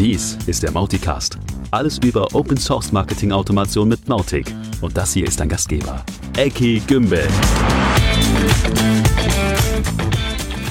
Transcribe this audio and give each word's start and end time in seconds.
Dies 0.00 0.38
ist 0.46 0.62
der 0.62 0.70
Mauticast. 0.70 1.36
Alles 1.72 1.98
über 1.98 2.34
Open 2.34 2.56
Source 2.56 2.90
Marketing 2.90 3.32
Automation 3.32 3.86
mit 3.86 4.08
Mautic. 4.08 4.50
Und 4.80 4.96
das 4.96 5.12
hier 5.12 5.26
ist 5.26 5.38
dein 5.38 5.50
Gastgeber, 5.50 6.02
Eki 6.38 6.80
Gümbel. 6.86 7.28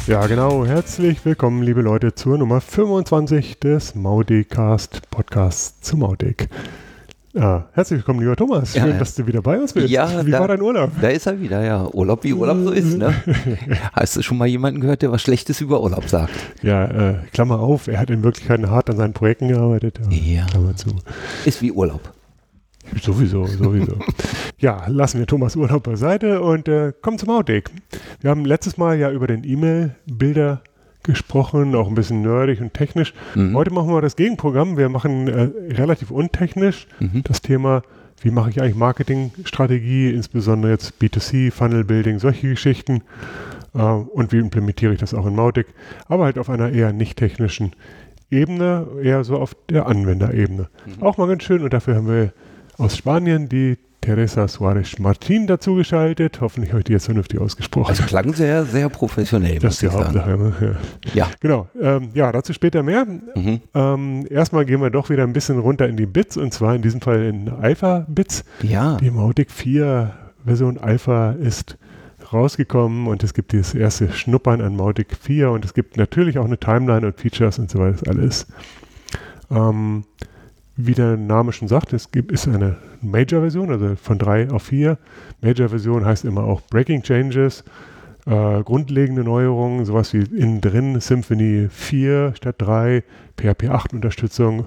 Ja, 0.08 0.26
genau. 0.26 0.66
Herzlich 0.66 1.24
willkommen, 1.26 1.62
liebe 1.62 1.82
Leute, 1.82 2.16
zur 2.16 2.40
Nummer 2.40 2.60
25 2.60 3.60
des 3.60 3.94
Mauticast 3.94 5.08
Podcasts 5.12 5.80
zu 5.82 5.98
Mautic. 5.98 6.50
Ah, 7.36 7.66
herzlich 7.74 8.00
willkommen, 8.00 8.22
lieber 8.22 8.36
Thomas. 8.36 8.74
Schön, 8.74 8.90
ja. 8.90 8.98
dass 8.98 9.14
du 9.14 9.28
wieder 9.28 9.44
bei 9.44 9.60
uns 9.60 9.74
bist. 9.74 9.90
Ja, 9.90 10.26
Wie 10.26 10.32
da- 10.32 10.40
war 10.40 10.48
dein 10.48 10.62
Urlaub? 10.64 10.92
Da 11.00 11.10
ist 11.10 11.28
er 11.28 11.40
wieder, 11.40 11.64
ja. 11.64 11.88
Urlaub 11.94 12.24
wie 12.24 12.34
Urlaub 12.34 12.58
so 12.64 12.72
ist, 12.72 12.98
ne? 12.98 13.14
Hast 13.94 14.16
du 14.18 14.24
schon 14.24 14.40
mal 14.40 14.48
jemanden 14.48 14.82
gehört, 14.82 15.04
der 15.04 15.12
was 15.12 15.22
Schlechtes 15.22 15.62
über 15.62 15.82
Urlaub 15.84 16.10
sagt? 16.10 16.34
Ja, 16.64 16.86
äh, 16.86 17.16
Klammer 17.32 17.60
auf, 17.60 17.88
er 17.88 18.00
hat 18.00 18.10
in 18.10 18.24
Wirklichkeit 18.24 18.66
hart 18.66 18.90
an 18.90 18.98
seinen 18.98 19.14
Projekten 19.14 19.48
gearbeitet. 19.48 20.00
Ja. 20.10 20.48
Klammer 20.48 20.76
zu. 20.76 20.90
Ist 21.46 21.62
wie 21.62 21.72
Urlaub. 21.72 22.14
Sowieso, 23.00 23.46
sowieso. 23.46 24.00
ja, 24.58 24.86
lassen 24.88 25.20
wir 25.20 25.28
Thomas 25.28 25.56
Urlaub 25.56 25.84
beiseite 25.84 26.42
und 26.42 26.68
äh, 26.68 26.94
kommen 27.00 27.20
zum 27.20 27.30
Outtake. 27.30 27.70
Wir 28.22 28.32
haben 28.32 28.44
letztes 28.44 28.78
Mal 28.78 28.98
ja 28.98 29.12
über 29.12 29.28
den 29.28 29.44
E-Mail-Bilder 29.44 30.64
gesprochen, 31.04 31.76
auch 31.76 31.88
ein 31.88 31.96
bisschen 31.96 32.22
nerdig 32.22 32.62
und 32.62 32.74
technisch. 32.74 33.14
Mhm. 33.36 33.56
Heute 33.56 33.72
machen 33.74 33.90
wir 33.90 34.02
das 34.02 34.16
Gegenprogramm. 34.16 34.78
Wir 34.78 34.90
machen 34.90 35.28
äh, 35.28 35.50
relativ 35.74 36.12
untechnisch 36.12 36.88
Mhm. 37.00 37.24
das 37.24 37.42
Thema, 37.42 37.82
wie 38.22 38.32
mache 38.32 38.50
ich 38.50 38.62
eigentlich 38.62 38.76
Marketingstrategie, 38.76 40.10
insbesondere 40.12 40.72
jetzt 40.72 40.94
B2C, 41.02 41.52
Funnel 41.52 41.84
Building, 41.84 42.20
solche 42.20 42.50
Geschichten. 42.50 43.02
Äh, 43.74 43.80
und 43.80 44.32
wie 44.32 44.40
implementiere 44.40 44.94
ich 44.94 45.00
das 45.00 45.14
auch 45.14 45.26
in 45.26 45.36
Mautic, 45.36 45.68
aber 46.08 46.26
halt 46.26 46.38
auf 46.38 46.50
einer 46.50 46.70
eher 46.72 46.92
nicht 46.94 47.18
technischen 47.18 47.74
Ebene, 48.32 48.86
eher 49.02 49.24
so 49.24 49.38
auf 49.38 49.56
der 49.70 49.88
Anwenderebene. 49.88 50.70
Mhm. 50.86 51.04
Auch 51.04 51.18
mal 51.18 51.28
ganz 51.28 51.44
schön 51.44 51.64
und 51.64 51.74
dafür 51.74 51.96
haben 51.96 52.08
wir 52.08 52.34
aus 52.78 52.96
Spanien 52.98 53.50
die 53.50 53.78
Teresa 54.02 54.48
Suarez 54.48 54.98
Martin 55.00 55.48
dazugeschaltet. 55.48 56.42
Hoffentlich 56.42 56.72
habe 56.72 56.80
ich 56.80 56.86
die 56.86 56.94
jetzt 56.94 57.06
vernünftig 57.06 57.40
ausgesprochen. 57.40 57.90
Also 57.90 58.04
klang 58.04 58.34
sehr, 58.34 58.66
sehr 58.66 58.90
professionell, 58.90 59.60
das 59.60 59.74
ist 59.74 59.82
die. 59.82 59.88
Hauptsache. 59.90 60.38
Ne? 60.38 60.78
Ja. 61.14 61.14
Ja. 61.14 61.28
Genau. 61.40 61.68
Ähm, 61.80 62.10
ja, 62.14 62.32
dazu 62.32 62.54
später 62.54 62.84
mehr. 62.84 63.06
Mhm. 63.06 63.62
Ähm, 63.74 64.28
erstmal 64.30 64.66
gehen 64.66 64.82
wir 64.82 64.90
doch 64.90 65.10
wieder 65.10 65.24
ein 65.24 65.34
bisschen 65.34 65.60
runter 65.60 65.88
in 65.88 65.98
die 65.98 66.06
Bits 66.06 66.38
und 66.38 66.54
zwar 66.54 66.76
in 66.76 66.82
diesem 66.82 67.02
Fall 67.02 67.24
in 67.24 67.50
Alpha-Bits. 67.50 68.46
Ja. 68.62 68.98
Die 68.98 69.12
Mautic 69.12 69.52
4 69.52 70.12
Version 70.46 70.78
Alpha 70.78 71.32
ist 71.32 71.78
rausgekommen 72.32 73.08
und 73.08 73.24
es 73.24 73.34
gibt 73.34 73.52
dieses 73.52 73.74
erste 73.74 74.12
Schnuppern 74.12 74.62
an 74.62 74.76
Mautic 74.76 75.16
4 75.20 75.52
und 75.52 75.66
es 75.66 75.74
gibt 75.74 75.98
natürlich 75.98 76.38
auch 76.38 76.46
eine 76.46 76.58
Timeline 76.58 77.06
und 77.06 77.20
Features 77.20 77.60
und 77.60 77.70
so 77.70 77.80
weiter, 77.80 77.98
das 78.04 78.16
alles. 78.16 78.48
Ähm, 79.52 80.06
wie 80.82 80.94
der 80.94 81.18
Name 81.18 81.52
schon 81.52 81.68
sagt, 81.68 81.92
es 81.94 82.12
gibt, 82.12 82.32
ist 82.32 82.48
eine 82.48 82.78
Major-Version, 83.02 83.70
also 83.70 83.96
von 84.02 84.18
3 84.18 84.50
auf 84.50 84.64
4. 84.64 84.98
Major-Version 85.42 86.06
heißt 86.06 86.24
immer 86.26 86.44
auch 86.44 86.62
Breaking 86.70 87.04
Changes, 87.04 87.64
äh, 88.26 88.64
grundlegende 88.64 89.24
Neuerungen, 89.24 89.84
sowas 89.86 90.14
wie 90.14 90.20
innen 90.20 90.62
drin 90.62 91.00
Symphony 91.02 91.68
4 91.70 92.34
statt 92.36 92.56
3, 92.60 93.04
PHP 93.38 93.70
8 93.70 93.94
Unterstützung. 93.94 94.66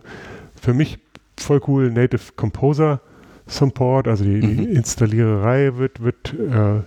Für 0.60 0.74
mich 0.74 0.98
voll 1.38 1.60
cool, 1.66 1.90
Native 1.90 2.32
Composer 2.36 3.00
Support, 3.46 4.06
also 4.06 4.24
die, 4.24 4.40
die 4.40 4.46
Mhm. 4.66 4.76
Installiererei 4.76 5.76
wird, 5.76 6.02
wird 6.02 6.34
äh, 6.34 6.82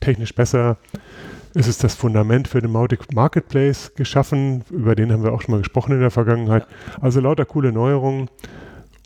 technisch 0.00 0.34
besser. 0.34 0.76
Es 1.58 1.66
ist 1.68 1.82
das 1.82 1.94
Fundament 1.94 2.48
für 2.48 2.60
den 2.60 2.70
Mautic 2.70 3.14
Marketplace 3.14 3.92
geschaffen, 3.94 4.62
über 4.70 4.94
den 4.94 5.10
haben 5.10 5.22
wir 5.22 5.32
auch 5.32 5.40
schon 5.40 5.52
mal 5.52 5.58
gesprochen 5.58 5.92
in 5.92 6.00
der 6.00 6.10
Vergangenheit. 6.10 6.66
Also 7.00 7.20
lauter 7.20 7.46
coole 7.46 7.72
Neuerungen. 7.72 8.28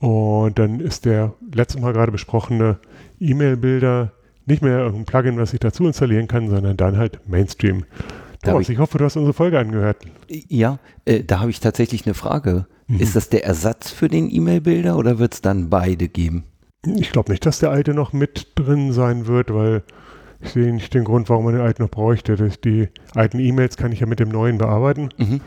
Und 0.00 0.58
dann 0.58 0.80
ist 0.80 1.04
der 1.04 1.32
letztes 1.54 1.80
Mal 1.80 1.92
gerade 1.92 2.10
besprochene 2.10 2.78
E-Mail-Bilder 3.20 4.10
nicht 4.46 4.62
mehr 4.62 4.78
irgendein 4.78 5.04
Plugin, 5.04 5.38
was 5.38 5.52
ich 5.52 5.60
dazu 5.60 5.86
installieren 5.86 6.26
kann, 6.26 6.48
sondern 6.48 6.76
dann 6.76 6.96
halt 6.96 7.20
Mainstream. 7.28 7.84
Thomas, 8.42 8.62
ich- 8.62 8.70
ich 8.70 8.78
hoffe, 8.78 8.98
du 8.98 9.04
hast 9.04 9.16
unsere 9.16 9.34
Folge 9.34 9.58
angehört. 9.58 9.98
Ja, 10.28 10.78
äh, 11.04 11.22
da 11.22 11.38
habe 11.40 11.50
ich 11.50 11.60
tatsächlich 11.60 12.04
eine 12.06 12.14
Frage. 12.14 12.66
Mhm. 12.88 12.98
Ist 12.98 13.14
das 13.14 13.28
der 13.28 13.44
Ersatz 13.44 13.90
für 13.90 14.08
den 14.08 14.28
E-Mail-Bilder 14.28 14.96
oder 14.96 15.18
wird 15.20 15.34
es 15.34 15.42
dann 15.42 15.70
beide 15.70 16.08
geben? 16.08 16.44
Ich 16.84 17.12
glaube 17.12 17.30
nicht, 17.30 17.46
dass 17.46 17.60
der 17.60 17.70
alte 17.70 17.94
noch 17.94 18.12
mit 18.12 18.48
drin 18.56 18.92
sein 18.92 19.26
wird, 19.28 19.54
weil 19.54 19.84
ich 20.42 20.50
sehe 20.50 20.72
nicht 20.72 20.92
den 20.94 21.04
Grund, 21.04 21.28
warum 21.28 21.44
man 21.44 21.54
den 21.54 21.62
alten 21.62 21.82
noch 21.82 21.90
bräuchte. 21.90 22.36
Das, 22.36 22.60
die 22.60 22.88
alten 23.14 23.38
E-Mails 23.38 23.76
kann 23.76 23.92
ich 23.92 24.00
ja 24.00 24.06
mit 24.06 24.20
dem 24.20 24.28
neuen 24.30 24.58
bearbeiten. 24.58 25.10
Mhm. 25.18 25.40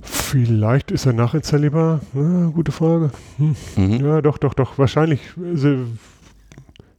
Vielleicht 0.00 0.90
ist 0.90 1.06
er 1.06 1.12
nachinstallierbar. 1.14 2.00
Ja, 2.14 2.46
gute 2.48 2.72
Frage. 2.72 3.10
Hm. 3.38 3.56
Mhm. 3.76 4.04
Ja, 4.04 4.20
doch, 4.20 4.36
doch, 4.38 4.52
doch. 4.54 4.76
Wahrscheinlich. 4.78 5.20
Also, 5.42 5.76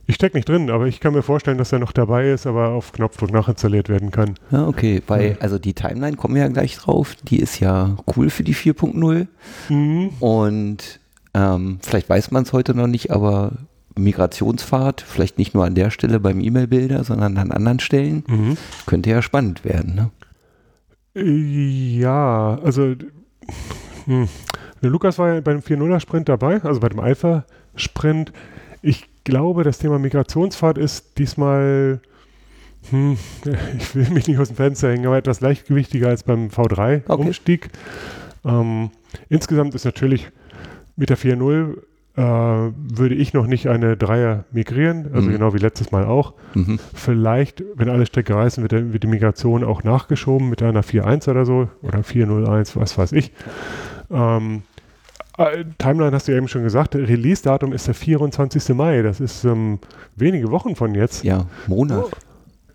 ich 0.07 0.15
stecke 0.15 0.37
nicht 0.37 0.49
drin, 0.49 0.69
aber 0.71 0.85
ich 0.87 0.99
kann 0.99 1.13
mir 1.13 1.21
vorstellen, 1.21 1.57
dass 1.57 1.71
er 1.71 1.79
noch 1.79 1.91
dabei 1.91 2.29
ist, 2.31 2.47
aber 2.47 2.69
auf 2.69 2.91
Knopfdruck 2.93 3.31
nachinstalliert 3.31 3.89
werden 3.89 4.11
kann. 4.11 4.35
Ja, 4.51 4.67
okay, 4.67 5.01
weil, 5.07 5.37
also 5.39 5.59
die 5.59 5.73
Timeline 5.73 6.15
kommen 6.17 6.35
wir 6.35 6.43
ja 6.43 6.47
gleich 6.47 6.77
drauf. 6.77 7.15
Die 7.23 7.39
ist 7.39 7.59
ja 7.59 7.95
cool 8.15 8.29
für 8.29 8.43
die 8.43 8.55
4.0 8.55 9.27
Mhm. 9.69 10.09
und 10.19 10.99
ähm, 11.33 11.79
vielleicht 11.81 12.09
weiß 12.09 12.31
man 12.31 12.43
es 12.43 12.53
heute 12.53 12.73
noch 12.75 12.87
nicht, 12.87 13.11
aber 13.11 13.53
Migrationspfad, 13.97 15.01
vielleicht 15.01 15.37
nicht 15.37 15.53
nur 15.53 15.65
an 15.65 15.75
der 15.75 15.89
Stelle 15.91 16.19
beim 16.19 16.39
E-Mail-Bilder, 16.39 17.03
sondern 17.03 17.37
an 17.37 17.51
anderen 17.51 17.79
Stellen, 17.79 18.23
Mhm. 18.27 18.57
könnte 18.85 19.09
ja 19.09 19.21
spannend 19.21 19.63
werden. 19.65 19.95
Ne? 19.95 20.11
Ja, 21.17 22.59
also 22.63 22.93
hm. 24.05 24.27
Lukas 24.81 25.17
war 25.17 25.33
ja 25.35 25.41
beim 25.41 25.59
4.0er-Sprint 25.59 26.27
dabei, 26.29 26.61
also 26.61 26.79
bei 26.79 26.89
dem 26.89 26.99
Alpha-Sprint. 26.99 28.31
Ich 28.81 29.07
glaube, 29.23 29.63
das 29.63 29.79
Thema 29.79 29.97
Migrationspfad 29.97 30.77
ist 30.77 31.17
diesmal, 31.17 32.01
hm, 32.91 33.17
ich 33.77 33.95
will 33.95 34.09
mich 34.11 34.27
nicht 34.27 34.39
aus 34.39 34.49
dem 34.49 34.57
Fenster 34.57 34.91
hängen, 34.91 35.05
aber 35.07 35.17
etwas 35.17 35.41
leichtgewichtiger 35.41 36.09
als 36.09 36.23
beim 36.23 36.49
V3-Umstieg. 36.49 37.69
Ähm, 38.43 38.91
insgesamt 39.29 39.73
ist 39.73 39.85
natürlich 39.85 40.27
mit 40.97 41.09
der 41.09 41.17
4.0 41.17 41.77
äh, 42.17 42.21
würde 42.21 43.15
ich 43.15 43.33
noch 43.33 43.45
nicht 43.47 43.67
eine 43.67 43.97
Dreier 43.97 44.45
migrieren, 44.51 45.09
also 45.13 45.27
Mhm. 45.29 45.33
genau 45.33 45.53
wie 45.53 45.57
letztes 45.57 45.91
Mal 45.91 46.05
auch. 46.05 46.33
Mhm. 46.53 46.79
Vielleicht, 46.93 47.63
wenn 47.75 47.89
alle 47.89 48.05
Strecke 48.05 48.35
reißen, 48.35 48.61
wird, 48.63 48.71
der, 48.71 48.93
wird 48.93 49.03
die 49.03 49.07
Migration 49.07 49.63
auch 49.63 49.83
nachgeschoben 49.83 50.49
mit 50.49 50.63
einer 50.63 50.81
4.1 50.83 51.29
oder 51.29 51.45
so 51.45 51.67
oder 51.81 51.99
4.01, 52.03 52.75
was 52.79 52.97
weiß 52.97 53.11
ich. 53.11 53.31
Ähm, 54.09 54.63
äh, 55.37 55.65
Timeline 55.77 56.13
hast 56.15 56.27
du 56.27 56.31
ja 56.31 56.37
eben 56.37 56.47
schon 56.47 56.63
gesagt, 56.63 56.95
Release-Datum 56.95 57.73
ist 57.73 57.87
der 57.87 57.93
24. 57.95 58.69
Mai. 58.75 59.01
Das 59.01 59.19
ist 59.19 59.43
ähm, 59.43 59.79
wenige 60.15 60.49
Wochen 60.51 60.75
von 60.77 60.95
jetzt. 60.95 61.23
Ja, 61.25 61.47
Monat. 61.67 62.05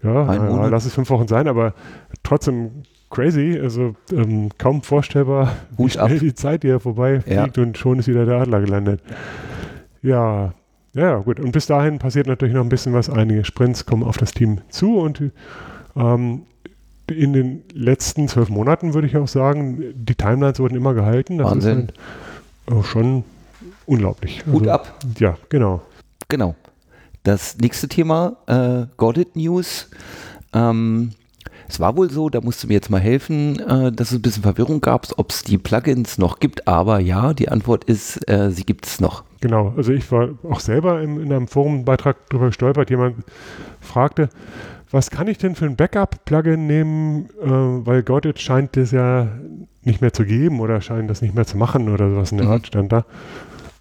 Ja, 0.02 0.34
ja, 0.34 0.42
Monat. 0.42 0.70
lass 0.70 0.84
es 0.84 0.94
fünf 0.94 1.08
Wochen 1.10 1.28
sein, 1.28 1.48
aber 1.48 1.72
trotzdem 2.22 2.70
crazy. 3.10 3.58
Also 3.60 3.94
ähm, 4.12 4.48
kaum 4.58 4.82
vorstellbar, 4.82 5.56
wie 5.76 5.82
Hut 5.84 5.96
ab. 5.98 6.08
schnell 6.08 6.20
die 6.20 6.34
Zeit 6.34 6.62
hier 6.62 6.80
vorbei 6.80 7.20
Ja. 7.26 7.42
fliegt 7.42 7.58
und 7.58 7.76
schon 7.76 7.98
ist 7.98 8.08
wieder 8.08 8.24
der 8.26 8.36
Adler 8.40 8.60
gelandet. 8.60 9.00
Ja, 10.02 10.54
ja, 10.94 11.18
gut. 11.18 11.38
Und 11.40 11.52
bis 11.52 11.66
dahin 11.66 11.98
passiert 11.98 12.26
natürlich 12.26 12.54
noch 12.54 12.62
ein 12.62 12.68
bisschen 12.68 12.92
was. 12.94 13.08
Einige 13.10 13.44
Sprints 13.44 13.86
kommen 13.86 14.02
auf 14.02 14.16
das 14.16 14.32
Team 14.32 14.58
zu 14.70 14.98
und 14.98 15.22
ähm, 15.96 16.42
in 17.08 17.32
den 17.32 17.62
letzten 17.72 18.28
zwölf 18.28 18.48
Monaten 18.48 18.94
würde 18.94 19.06
ich 19.08 19.16
auch 19.16 19.28
sagen, 19.28 19.82
die 19.94 20.14
Timelines 20.14 20.58
wurden 20.60 20.76
immer 20.76 20.94
gehalten. 20.94 21.38
Das 21.38 21.50
Wahnsinn. 21.50 21.88
ist 22.68 22.74
halt, 22.74 22.86
schon 22.86 23.24
unglaublich. 23.86 24.44
Hut 24.46 24.62
Also, 24.62 24.70
ab. 24.70 24.98
Ja, 25.18 25.36
genau. 25.48 25.82
Genau. 26.28 26.54
Das 27.24 27.58
nächste 27.58 27.88
Thema, 27.88 28.36
äh, 28.46 28.86
Godit 28.96 29.34
News. 29.36 29.90
Ähm, 30.54 31.10
es 31.70 31.78
war 31.80 31.96
wohl 31.96 32.10
so, 32.10 32.28
da 32.28 32.40
musst 32.40 32.62
du 32.62 32.66
mir 32.66 32.74
jetzt 32.74 32.90
mal 32.90 33.00
helfen, 33.00 33.58
äh, 33.60 33.92
dass 33.92 34.10
es 34.10 34.18
ein 34.18 34.22
bisschen 34.22 34.42
Verwirrung 34.42 34.80
gab, 34.80 35.06
ob 35.16 35.30
es 35.30 35.42
die 35.44 35.56
Plugins 35.56 36.18
noch 36.18 36.40
gibt. 36.40 36.66
Aber 36.66 36.98
ja, 36.98 37.32
die 37.32 37.48
Antwort 37.48 37.84
ist, 37.84 38.28
äh, 38.28 38.50
sie 38.50 38.64
gibt 38.64 38.86
es 38.86 39.00
noch. 39.00 39.22
Genau, 39.40 39.72
also 39.76 39.92
ich 39.92 40.10
war 40.12 40.30
auch 40.48 40.60
selber 40.60 41.00
im, 41.00 41.20
in 41.22 41.32
einem 41.32 41.48
Forumbeitrag 41.48 42.16
darüber 42.28 42.48
gestolpert. 42.48 42.90
Jemand 42.90 43.16
fragte, 43.80 44.28
was 44.90 45.10
kann 45.10 45.28
ich 45.28 45.38
denn 45.38 45.54
für 45.54 45.66
ein 45.66 45.76
Backup-Plugin 45.76 46.66
nehmen, 46.66 47.26
äh, 47.40 47.46
weil 47.86 48.02
Godit 48.02 48.40
scheint 48.40 48.76
das 48.76 48.90
ja 48.90 49.28
nicht 49.82 50.00
mehr 50.00 50.12
zu 50.12 50.24
geben 50.24 50.60
oder 50.60 50.80
scheint 50.80 51.08
das 51.08 51.22
nicht 51.22 51.34
mehr 51.34 51.46
zu 51.46 51.56
machen 51.56 51.88
oder 51.88 52.10
sowas 52.10 52.32
in 52.32 52.38
der 52.38 52.46
Mhm. 52.48 52.52
Art 52.52 52.66
stand 52.66 52.92
da. 52.92 53.04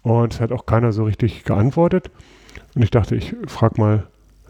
Und 0.02 0.32
es 0.34 0.40
hat 0.40 0.52
auch 0.52 0.64
keiner 0.64 0.92
so 0.92 1.04
richtig 1.04 1.44
geantwortet. 1.44 2.10
Und 2.74 2.82
ich 2.82 2.90
dachte, 2.90 3.16
ich 3.16 3.34
frage 3.48 3.80
mal 3.80 4.06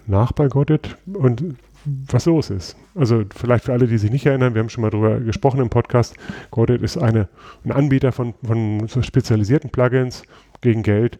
nach 0.07 0.33
bei 0.33 0.49
Godit 0.49 0.97
und 1.13 1.43
was 1.85 2.27
los 2.27 2.50
ist. 2.50 2.77
Also 2.94 3.25
vielleicht 3.35 3.65
für 3.65 3.73
alle, 3.73 3.87
die 3.87 3.99
sich 3.99 4.11
nicht 4.11 4.27
erinnern, 4.27 4.55
wir 4.55 4.61
haben 4.61 4.69
schon 4.69 4.82
mal 4.82 4.91
darüber 4.91 5.21
gesprochen 5.21 5.61
im 5.61 5.71
Podcast. 5.71 6.15
Godit 6.50 6.82
ist 6.82 6.99
eine, 6.99 7.29
ein 7.65 7.73
Anbieter 7.73 8.12
von, 8.12 8.35
von 8.43 8.88
spezialisierten 9.03 9.71
Plugins 9.71 10.23
gegen 10.61 10.82
Geld, 10.82 11.19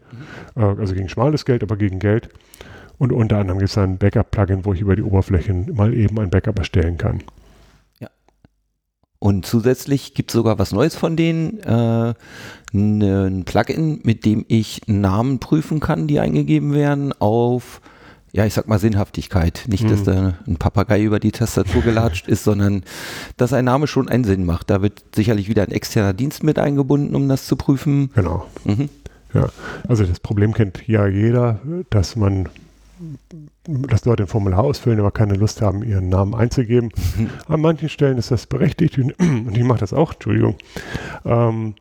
äh, 0.57 0.61
also 0.61 0.95
gegen 0.95 1.09
schmales 1.09 1.45
Geld, 1.45 1.63
aber 1.63 1.77
gegen 1.77 1.99
Geld. 1.99 2.29
Und 2.99 3.13
unter 3.13 3.39
anderem 3.39 3.59
gibt 3.59 3.71
es 3.71 3.79
ein 3.79 3.97
Backup-Plugin, 3.97 4.65
wo 4.65 4.75
ich 4.75 4.83
über 4.83 4.95
die 4.95 5.03
Oberflächen 5.03 5.75
mal 5.75 5.95
eben 5.95 6.19
ein 6.21 6.31
Backup 6.31 6.59
erstellen 6.59 6.99
kann. 6.99 7.23
Und 9.23 9.45
zusätzlich 9.45 10.15
gibt 10.15 10.31
es 10.31 10.35
sogar 10.35 10.59
was 10.59 10.73
Neues 10.73 10.97
von 10.97 11.15
denen, 11.15 11.61
äh, 11.61 12.15
ein 12.73 13.45
Plugin, 13.45 14.01
mit 14.03 14.25
dem 14.25 14.47
ich 14.49 14.81
Namen 14.87 15.41
prüfen 15.41 15.79
kann, 15.79 16.07
die 16.07 16.21
eingegeben 16.21 16.73
werden, 16.73 17.13
auf, 17.19 17.83
ja, 18.33 18.47
ich 18.47 18.55
sag 18.55 18.69
mal 18.69 18.79
Sinnhaftigkeit. 18.79 19.65
Nicht, 19.67 19.91
dass 19.91 20.01
mhm. 20.01 20.05
da 20.05 20.35
ein 20.47 20.57
Papagei 20.57 21.03
über 21.03 21.19
die 21.19 21.33
Tastatur 21.33 21.83
gelatscht 21.83 22.29
ist, 22.29 22.45
sondern 22.45 22.85
dass 23.37 23.53
ein 23.53 23.65
Name 23.65 23.87
schon 23.87 24.09
einen 24.09 24.25
Sinn 24.25 24.45
macht. 24.45 24.71
Da 24.71 24.83
wird 24.83 25.03
sicherlich 25.15 25.49
wieder 25.49 25.63
ein 25.63 25.73
externer 25.73 26.13
Dienst 26.13 26.43
mit 26.43 26.59
eingebunden, 26.59 27.15
um 27.17 27.29
das 27.29 27.47
zu 27.47 27.57
prüfen. 27.57 28.11
Genau. 28.15 28.47
Mhm. 28.65 28.89
Ja, 29.35 29.49
also 29.89 30.05
das 30.05 30.21
Problem 30.21 30.55
kennt 30.55 30.87
ja 30.89 31.07
jeder, 31.07 31.61
dass 31.91 32.17
man 32.17 32.49
dass 33.67 34.05
Leute 34.05 34.25
ein 34.25 34.27
Formular 34.27 34.61
ausfüllen, 34.61 35.01
aber 35.01 35.11
keine 35.11 35.35
Lust 35.35 35.63
haben, 35.63 35.83
ihren 35.83 36.09
Namen 36.09 36.35
einzugeben. 36.35 36.91
Mhm. 37.17 37.31
An 37.49 37.61
manchen 37.61 37.89
Stellen 37.89 38.19
ist 38.19 38.31
das 38.31 38.47
berechtigt 38.47 38.99
und 38.99 39.57
ich 39.57 39.65
mache 39.65 39.79
das 39.81 39.93
auch, 39.93 40.13
Entschuldigung. 40.13 40.57
Ähm, 41.25 41.75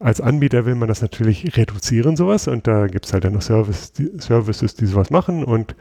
als 0.00 0.20
Anbieter 0.20 0.64
will 0.64 0.74
man 0.74 0.88
das 0.88 1.02
natürlich 1.02 1.56
reduzieren, 1.56 2.16
sowas, 2.16 2.48
und 2.48 2.66
da 2.66 2.86
gibt 2.86 3.06
es 3.06 3.12
halt 3.12 3.24
dann 3.24 3.32
noch 3.32 3.42
Service, 3.42 3.92
die, 3.92 4.10
Services, 4.18 4.74
die 4.74 4.86
sowas 4.86 5.10
machen 5.10 5.44
und 5.44 5.74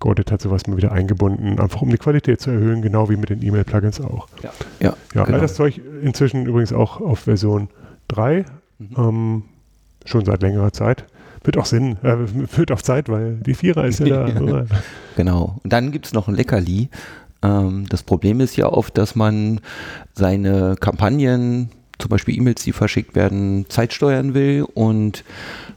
Godit 0.00 0.32
hat 0.32 0.40
sowas 0.40 0.66
mal 0.66 0.76
wieder 0.76 0.92
eingebunden, 0.92 1.60
einfach 1.60 1.82
um 1.82 1.90
die 1.90 1.98
Qualität 1.98 2.40
zu 2.40 2.50
erhöhen, 2.50 2.82
genau 2.82 3.10
wie 3.10 3.16
mit 3.16 3.28
den 3.28 3.42
E-Mail-Plugins 3.42 4.00
auch. 4.00 4.28
Ja, 4.42 4.50
ja, 4.80 4.96
ja 5.14 5.24
genau. 5.24 5.36
all 5.36 5.40
das 5.40 5.54
Zeug 5.54 5.80
inzwischen 6.02 6.46
übrigens 6.46 6.72
auch 6.72 7.00
auf 7.00 7.20
Version 7.20 7.68
3, 8.08 8.44
mhm. 8.78 8.88
ähm, 8.96 9.42
schon 10.06 10.24
seit 10.24 10.42
längerer 10.42 10.72
Zeit. 10.72 11.04
Wird 11.44 11.56
auch 11.56 11.66
Sinn, 11.66 11.96
äh, 12.02 12.16
wird 12.56 12.72
auch 12.72 12.82
Zeit, 12.82 13.08
weil 13.08 13.36
die 13.36 13.54
Vierer 13.54 13.86
ist 13.86 14.00
ja 14.00 14.24
da. 14.28 14.64
genau. 15.16 15.60
Und 15.62 15.72
dann 15.72 15.92
gibt 15.92 16.06
es 16.06 16.12
noch 16.12 16.28
ein 16.28 16.34
Leckerli. 16.34 16.88
Ähm, 17.42 17.86
das 17.88 18.02
Problem 18.02 18.40
ist 18.40 18.56
ja 18.56 18.66
oft, 18.66 18.96
dass 18.98 19.14
man 19.14 19.60
seine 20.14 20.76
Kampagnen 20.80 21.70
zum 22.00 22.08
Beispiel 22.08 22.36
E-Mails, 22.36 22.62
die 22.62 22.72
verschickt 22.72 23.14
werden, 23.14 23.66
Zeit 23.68 23.92
steuern 23.92 24.34
will 24.34 24.66
und 24.74 25.24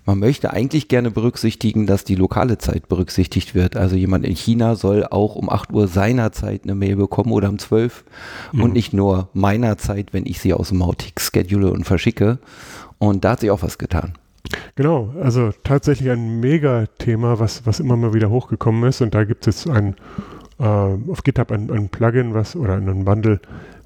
man 0.06 0.20
möchte 0.20 0.52
eigentlich 0.52 0.88
gerne 0.88 1.12
berücksichtigen, 1.12 1.88
dass 1.88 2.04
die 2.04 2.16
lokale 2.16 2.58
Zeit 2.58 2.90
berücksichtigt 2.90 3.56
wird. 3.56 3.78
Also 3.78 3.96
jemand 3.96 4.26
in 4.26 4.36
China 4.36 4.76
soll 4.76 5.06
auch 5.06 5.36
um 5.36 5.50
8 5.50 5.72
Uhr 5.72 5.88
seiner 5.88 6.32
Zeit 6.32 6.64
eine 6.64 6.76
Mail 6.76 6.96
bekommen 6.96 7.32
oder 7.32 7.50
um 7.50 7.60
12 7.60 8.04
mhm. 8.52 8.64
und 8.64 8.74
nicht 8.74 8.94
nur 8.94 9.30
meiner 9.34 9.78
Zeit, 9.78 10.14
wenn 10.14 10.26
ich 10.26 10.40
sie 10.40 10.54
aus 10.54 10.70
dem 10.70 10.80
Mautic 10.80 11.22
schedule 11.22 11.72
und 11.72 11.86
verschicke. 11.86 12.40
Und 12.98 13.24
da 13.24 13.32
hat 13.32 13.42
sich 13.42 13.52
auch 13.52 13.62
was 13.62 13.78
getan. 13.78 14.14
Genau, 14.76 15.14
also 15.22 15.52
tatsächlich 15.64 16.10
ein 16.10 16.40
Mega-Thema, 16.40 17.40
was, 17.40 17.66
was 17.66 17.80
immer 17.80 17.96
mal 17.96 18.14
wieder 18.14 18.30
hochgekommen 18.30 18.90
ist. 18.90 19.02
Und 19.02 19.14
da 19.14 19.24
gibt 19.24 19.48
es 19.48 19.68
ein, 19.68 19.96
äh, 20.60 20.64
auf 20.64 21.24
GitHub 21.24 21.52
ein, 21.52 21.72
ein 21.72 21.90
Plugin, 21.90 22.34
was 22.34 22.56
oder 22.56 22.74
einen 22.74 23.06
Bundle, 23.06 23.40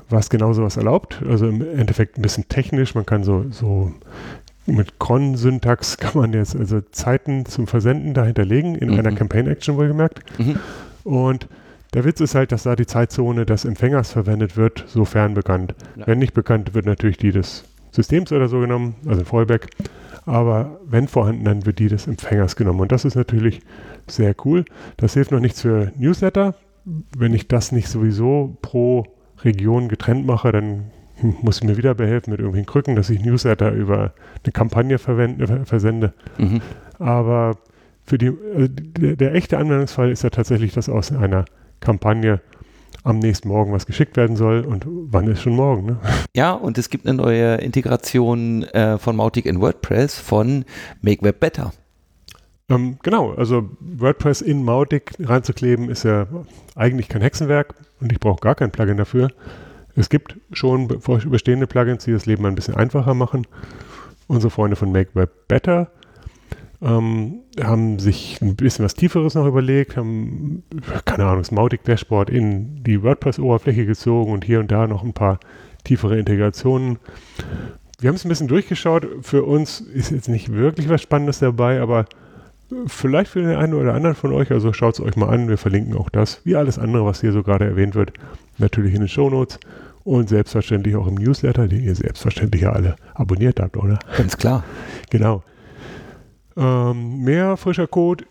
was 0.09 0.29
genau 0.29 0.53
sowas 0.53 0.77
erlaubt. 0.77 1.21
Also 1.27 1.47
im 1.47 1.61
Endeffekt 1.61 2.17
ein 2.17 2.21
bisschen 2.21 2.47
technisch. 2.47 2.95
Man 2.95 3.05
kann 3.05 3.23
so, 3.23 3.45
so 3.49 3.91
mit 4.65 4.99
Cron-Syntax 4.99 5.97
kann 5.97 6.19
man 6.21 6.33
jetzt 6.33 6.55
also 6.55 6.81
Zeiten 6.91 7.45
zum 7.45 7.67
Versenden 7.67 8.13
dahinterlegen, 8.13 8.75
in 8.75 8.91
mhm. 8.91 8.99
einer 8.99 9.11
Campaign-Action 9.13 9.77
wohlgemerkt. 9.77 10.21
Mhm. 10.39 10.59
Und 11.03 11.47
der 11.93 12.03
Witz 12.03 12.19
ist 12.19 12.35
halt, 12.35 12.51
dass 12.51 12.63
da 12.63 12.75
die 12.75 12.85
Zeitzone 12.85 13.45
des 13.45 13.65
Empfängers 13.65 14.11
verwendet 14.11 14.57
wird, 14.57 14.83
sofern 14.87 15.33
bekannt. 15.33 15.73
Ja. 15.95 16.07
Wenn 16.07 16.19
nicht 16.19 16.33
bekannt, 16.33 16.73
wird 16.73 16.85
natürlich 16.85 17.17
die 17.17 17.31
des 17.31 17.63
Systems 17.91 18.31
oder 18.31 18.49
so 18.49 18.59
genommen, 18.59 18.95
also 19.07 19.23
Fallback. 19.23 19.69
Aber 20.25 20.81
wenn 20.85 21.07
vorhanden, 21.07 21.45
dann 21.45 21.65
wird 21.65 21.79
die 21.79 21.87
des 21.87 22.05
Empfängers 22.05 22.57
genommen. 22.57 22.81
Und 22.81 22.91
das 22.91 23.05
ist 23.05 23.15
natürlich 23.15 23.61
sehr 24.07 24.35
cool. 24.43 24.65
Das 24.97 25.13
hilft 25.13 25.31
noch 25.31 25.39
nichts 25.39 25.61
für 25.61 25.91
Newsletter. 25.97 26.55
Wenn 27.17 27.33
ich 27.33 27.47
das 27.47 27.71
nicht 27.71 27.87
sowieso 27.87 28.57
pro 28.61 29.05
Region 29.43 29.89
getrennt 29.89 30.25
mache, 30.25 30.51
dann 30.51 30.85
muss 31.41 31.57
ich 31.57 31.63
mir 31.63 31.77
wieder 31.77 31.95
behelfen 31.95 32.31
mit 32.31 32.39
irgendwelchen 32.39 32.67
Krücken, 32.67 32.95
dass 32.95 33.09
ich 33.09 33.23
Newsletter 33.23 33.71
über 33.71 34.13
eine 34.43 34.51
Kampagne 34.51 34.97
verwende, 34.97 35.65
versende. 35.65 36.13
Mhm. 36.37 36.61
Aber 36.99 37.57
für 38.03 38.17
die, 38.17 38.31
also 38.55 38.67
der, 38.69 39.15
der, 39.15 39.35
echte 39.35 39.57
Anwendungsfall 39.57 40.11
ist 40.11 40.23
ja 40.23 40.29
tatsächlich, 40.29 40.73
dass 40.73 40.89
aus 40.89 41.11
einer 41.11 41.45
Kampagne 41.79 42.41
am 43.03 43.19
nächsten 43.19 43.47
Morgen 43.47 43.71
was 43.71 43.85
geschickt 43.85 44.17
werden 44.17 44.35
soll 44.35 44.61
und 44.61 44.85
wann 44.87 45.27
ist 45.27 45.41
schon 45.41 45.55
morgen. 45.55 45.85
Ne? 45.85 45.97
Ja, 46.35 46.53
und 46.53 46.77
es 46.77 46.89
gibt 46.89 47.05
eine 47.05 47.15
neue 47.15 47.55
Integration 47.55 48.63
äh, 48.63 48.97
von 48.97 49.15
Mautic 49.15 49.45
in 49.45 49.61
WordPress 49.61 50.19
von 50.19 50.65
Make 51.01 51.23
Web 51.23 51.39
Better. 51.39 51.71
Ähm, 52.69 52.97
genau, 53.01 53.33
also 53.33 53.69
WordPress 53.79 54.41
in 54.41 54.63
Mautic 54.63 55.13
reinzukleben 55.19 55.89
ist 55.89 56.03
ja 56.03 56.27
eigentlich 56.75 57.07
kein 57.07 57.21
Hexenwerk 57.21 57.75
und 58.01 58.11
ich 58.11 58.19
brauche 58.19 58.41
gar 58.41 58.55
kein 58.55 58.71
Plugin 58.71 58.97
dafür. 58.97 59.29
Es 59.95 60.09
gibt 60.09 60.35
schon 60.51 60.87
bestehende 60.87 61.65
Plugins, 61.65 62.03
die 62.03 62.11
das 62.11 62.25
Leben 62.25 62.45
ein 62.45 62.55
bisschen 62.55 62.75
einfacher 62.75 63.13
machen. 63.13 63.47
Unsere 64.27 64.51
Freunde 64.51 64.75
von 64.75 64.91
Make 64.91 65.15
Web 65.15 65.47
Better 65.47 65.89
ähm, 66.81 67.39
haben 67.59 67.97
sich 67.97 68.39
ein 68.41 68.55
bisschen 68.55 68.85
was 68.85 68.93
Tieferes 68.93 69.33
noch 69.33 69.47
überlegt, 69.47 69.97
haben, 69.97 70.63
keine 71.05 71.25
Ahnung, 71.25 71.39
das 71.39 71.51
Mautic 71.51 71.83
Dashboard 71.85 72.29
in 72.29 72.83
die 72.83 73.01
WordPress-Oberfläche 73.01 73.85
gezogen 73.85 74.31
und 74.31 74.45
hier 74.45 74.59
und 74.59 74.71
da 74.71 74.85
noch 74.87 75.03
ein 75.03 75.13
paar 75.13 75.39
tiefere 75.85 76.19
Integrationen. 76.19 76.99
Wir 77.99 78.09
haben 78.09 78.15
es 78.15 78.25
ein 78.25 78.29
bisschen 78.29 78.49
durchgeschaut. 78.49 79.07
Für 79.21 79.43
uns 79.43 79.79
ist 79.79 80.11
jetzt 80.11 80.27
nicht 80.27 80.51
wirklich 80.51 80.89
was 80.89 81.01
Spannendes 81.01 81.39
dabei, 81.39 81.81
aber 81.81 82.05
vielleicht 82.87 83.31
für 83.31 83.41
den 83.41 83.55
einen 83.55 83.73
oder 83.73 83.93
anderen 83.93 84.15
von 84.15 84.33
euch, 84.33 84.51
also 84.51 84.73
schaut 84.73 84.95
es 84.95 85.01
euch 85.01 85.15
mal 85.15 85.29
an, 85.29 85.47
wir 85.47 85.57
verlinken 85.57 85.95
auch 85.95 86.09
das, 86.09 86.41
wie 86.43 86.55
alles 86.55 86.77
andere, 86.77 87.05
was 87.05 87.21
hier 87.21 87.31
so 87.31 87.43
gerade 87.43 87.65
erwähnt 87.65 87.95
wird, 87.95 88.13
natürlich 88.57 88.93
in 88.93 89.01
den 89.01 89.07
Shownotes 89.07 89.59
und 90.03 90.29
selbstverständlich 90.29 90.95
auch 90.95 91.07
im 91.07 91.15
Newsletter, 91.15 91.67
den 91.67 91.83
ihr 91.83 91.95
selbstverständlich 91.95 92.63
ja 92.63 92.71
alle 92.71 92.95
abonniert 93.13 93.59
habt, 93.59 93.77
oder? 93.77 93.99
Ganz 94.17 94.37
klar. 94.37 94.63
genau. 95.09 95.43
Ähm, 96.55 97.23
mehr 97.23 97.57
frischer 97.57 97.87
Code 97.87 98.25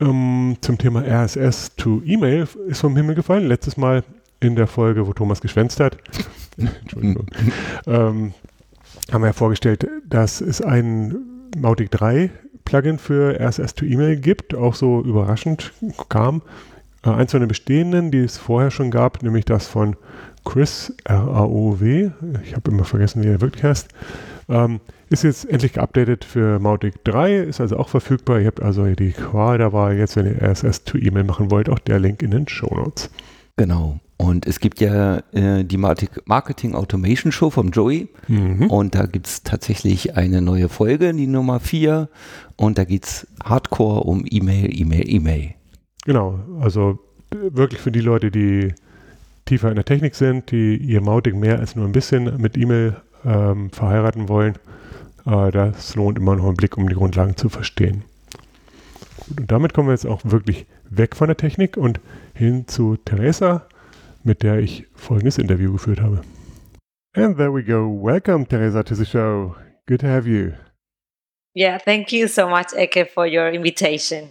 ähm, 0.00 0.56
zum 0.60 0.78
Thema 0.78 1.02
RSS 1.02 1.76
to 1.76 2.02
E-Mail 2.04 2.46
ist 2.66 2.80
vom 2.80 2.96
Himmel 2.96 3.14
gefallen. 3.14 3.46
Letztes 3.46 3.76
Mal 3.76 4.04
in 4.40 4.56
der 4.56 4.66
Folge, 4.66 5.06
wo 5.06 5.12
Thomas 5.12 5.40
geschwänzt 5.40 5.80
hat. 5.80 5.96
Entschuldigung. 6.56 7.26
ähm, 7.86 8.34
haben 9.10 9.22
wir 9.22 9.28
ja 9.28 9.32
vorgestellt, 9.32 9.86
dass 10.08 10.40
es 10.40 10.60
ein 10.60 11.31
Mautic 11.56 11.90
3 11.90 12.30
Plugin 12.64 12.98
für 12.98 13.38
RSS 13.40 13.74
to 13.74 13.84
E-Mail 13.84 14.16
gibt, 14.16 14.54
auch 14.54 14.74
so 14.74 15.02
überraschend 15.02 15.72
kam. 16.08 16.42
Äh, 17.04 17.10
eins 17.10 17.32
von 17.32 17.40
den 17.40 17.48
bestehenden, 17.48 18.10
die 18.10 18.20
es 18.20 18.38
vorher 18.38 18.70
schon 18.70 18.90
gab, 18.90 19.22
nämlich 19.22 19.44
das 19.44 19.66
von 19.66 19.96
Chris 20.44 20.94
R-A-O-W. 21.04 22.10
Ich 22.44 22.54
habe 22.54 22.70
immer 22.70 22.84
vergessen, 22.84 23.22
wie 23.22 23.28
er 23.28 23.40
wirklich 23.40 23.64
heißt. 23.64 23.88
Ähm, 24.48 24.80
ist 25.08 25.24
jetzt 25.24 25.48
endlich 25.48 25.74
geupdatet 25.74 26.24
für 26.24 26.58
Mautic 26.58 27.04
3, 27.04 27.36
ist 27.38 27.60
also 27.60 27.76
auch 27.76 27.88
verfügbar. 27.88 28.40
Ihr 28.40 28.46
habt 28.46 28.62
also 28.62 28.86
die 28.86 29.12
Qual 29.12 29.58
dabei. 29.58 29.94
Jetzt, 29.94 30.16
wenn 30.16 30.26
ihr 30.26 30.42
RSS 30.42 30.84
to 30.84 30.98
E-Mail 30.98 31.24
machen 31.24 31.50
wollt, 31.50 31.68
auch 31.68 31.78
der 31.78 31.98
Link 31.98 32.22
in 32.22 32.30
den 32.30 32.48
Show 32.48 32.74
Notes. 32.74 33.10
Genau. 33.56 34.00
Und 34.22 34.46
es 34.46 34.60
gibt 34.60 34.80
ja 34.80 35.22
äh, 35.32 35.64
die 35.64 35.78
Marketing 35.78 36.74
Automation 36.74 37.32
Show 37.32 37.50
vom 37.50 37.70
Joey. 37.70 38.08
Mhm. 38.28 38.70
Und 38.70 38.94
da 38.94 39.06
gibt 39.06 39.26
es 39.26 39.42
tatsächlich 39.42 40.16
eine 40.16 40.40
neue 40.40 40.68
Folge, 40.68 41.12
die 41.12 41.26
Nummer 41.26 41.60
4. 41.60 42.08
Und 42.56 42.78
da 42.78 42.84
geht 42.84 43.04
es 43.04 43.26
hardcore 43.42 44.04
um 44.04 44.24
E-Mail, 44.28 44.68
E-Mail, 44.72 45.04
E-Mail. 45.06 45.54
Genau. 46.04 46.38
Also 46.60 46.98
wirklich 47.30 47.80
für 47.80 47.90
die 47.90 48.00
Leute, 48.00 48.30
die 48.30 48.74
tiefer 49.44 49.70
in 49.70 49.74
der 49.74 49.84
Technik 49.84 50.14
sind, 50.14 50.50
die 50.50 50.76
ihr 50.76 51.00
Mautic 51.00 51.34
mehr 51.34 51.58
als 51.58 51.74
nur 51.74 51.86
ein 51.86 51.92
bisschen 51.92 52.40
mit 52.40 52.56
E-Mail 52.56 52.96
ähm, 53.24 53.70
verheiraten 53.70 54.28
wollen 54.28 54.54
äh, 55.26 55.50
das 55.50 55.94
lohnt 55.94 56.18
immer 56.18 56.36
noch 56.36 56.46
einen 56.46 56.56
Blick, 56.56 56.76
um 56.76 56.88
die 56.88 56.94
Grundlagen 56.94 57.36
zu 57.36 57.48
verstehen. 57.48 58.04
Gut, 59.28 59.40
und 59.40 59.52
damit 59.52 59.74
kommen 59.74 59.88
wir 59.88 59.92
jetzt 59.92 60.06
auch 60.06 60.20
wirklich 60.24 60.66
weg 60.90 61.16
von 61.16 61.28
der 61.28 61.36
Technik 61.36 61.76
und 61.76 62.00
hin 62.34 62.66
zu 62.66 62.96
Teresa, 62.96 63.66
mit 64.24 64.42
der 64.42 64.58
ich 64.58 64.86
folgendes 64.94 65.38
Interview 65.38 65.72
geführt 65.72 66.00
habe. 66.00 66.22
And 67.14 67.36
there 67.36 67.52
we 67.52 67.62
go. 67.62 67.88
Welcome, 67.88 68.46
Teresa, 68.46 68.82
to 68.82 68.94
the 68.94 69.04
show. 69.04 69.56
Good 69.86 70.00
to 70.00 70.06
have 70.06 70.26
you. 70.26 70.54
Yeah, 71.54 71.78
thank 71.78 72.12
you 72.12 72.28
so 72.28 72.48
much, 72.48 72.72
Eke, 72.74 73.06
for 73.06 73.26
your 73.26 73.50
invitation. 73.50 74.30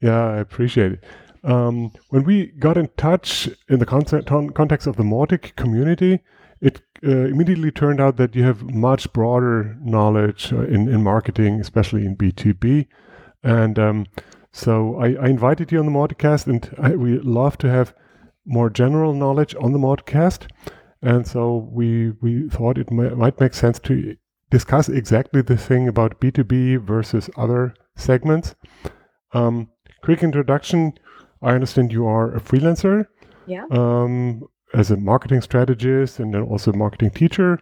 Yeah, 0.00 0.34
I 0.34 0.38
appreciate 0.38 0.92
it. 0.92 1.04
Um, 1.44 1.92
when 2.08 2.24
we 2.24 2.46
got 2.58 2.76
in 2.76 2.88
touch 2.96 3.48
in 3.68 3.78
the 3.78 3.86
context 3.86 4.86
of 4.86 4.96
the 4.96 5.02
Mautic 5.02 5.54
community, 5.56 6.20
it 6.60 6.80
uh, 7.04 7.26
immediately 7.26 7.70
turned 7.70 8.00
out 8.00 8.16
that 8.16 8.34
you 8.34 8.44
have 8.44 8.62
much 8.62 9.12
broader 9.12 9.76
knowledge 9.80 10.52
uh, 10.52 10.62
in, 10.62 10.88
in 10.88 11.02
marketing, 11.02 11.60
especially 11.60 12.06
in 12.06 12.16
B2B. 12.16 12.86
And 13.42 13.78
um, 13.78 14.06
so 14.52 14.96
I, 15.00 15.14
I, 15.14 15.26
invited 15.26 15.72
you 15.72 15.80
on 15.80 15.86
the 15.86 15.92
Mauticast, 15.92 16.46
and 16.46 16.72
I, 16.80 16.94
we 16.94 17.18
love 17.18 17.58
to 17.58 17.68
have 17.68 17.92
more 18.44 18.70
general 18.70 19.12
knowledge 19.14 19.54
on 19.60 19.72
the 19.72 19.78
modcast, 19.78 20.48
And 21.00 21.26
so 21.26 21.68
we, 21.72 22.12
we 22.20 22.48
thought 22.48 22.78
it 22.78 22.90
might, 22.90 23.16
might 23.16 23.40
make 23.40 23.54
sense 23.54 23.78
to 23.80 24.16
discuss 24.50 24.88
exactly 24.88 25.42
the 25.42 25.56
thing 25.56 25.88
about 25.88 26.20
B2B 26.20 26.84
versus 26.84 27.28
other 27.36 27.74
segments. 27.96 28.54
Um, 29.32 29.70
quick 30.02 30.22
introduction 30.22 30.94
I 31.42 31.54
understand 31.54 31.92
you 31.92 32.06
are 32.06 32.34
a 32.34 32.40
freelancer. 32.40 33.06
Yeah. 33.46 33.66
Um, 33.70 34.44
as 34.74 34.90
a 34.90 34.96
marketing 34.96 35.42
strategist 35.42 36.18
and 36.18 36.32
then 36.32 36.42
also 36.42 36.72
marketing 36.72 37.10
teacher. 37.10 37.58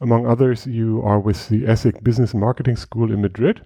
Among 0.00 0.26
others, 0.26 0.66
you 0.66 1.00
are 1.02 1.20
with 1.20 1.48
the 1.48 1.62
ESIC 1.62 2.02
Business 2.02 2.34
Marketing 2.34 2.76
School 2.76 3.12
in 3.12 3.22
Madrid. 3.22 3.64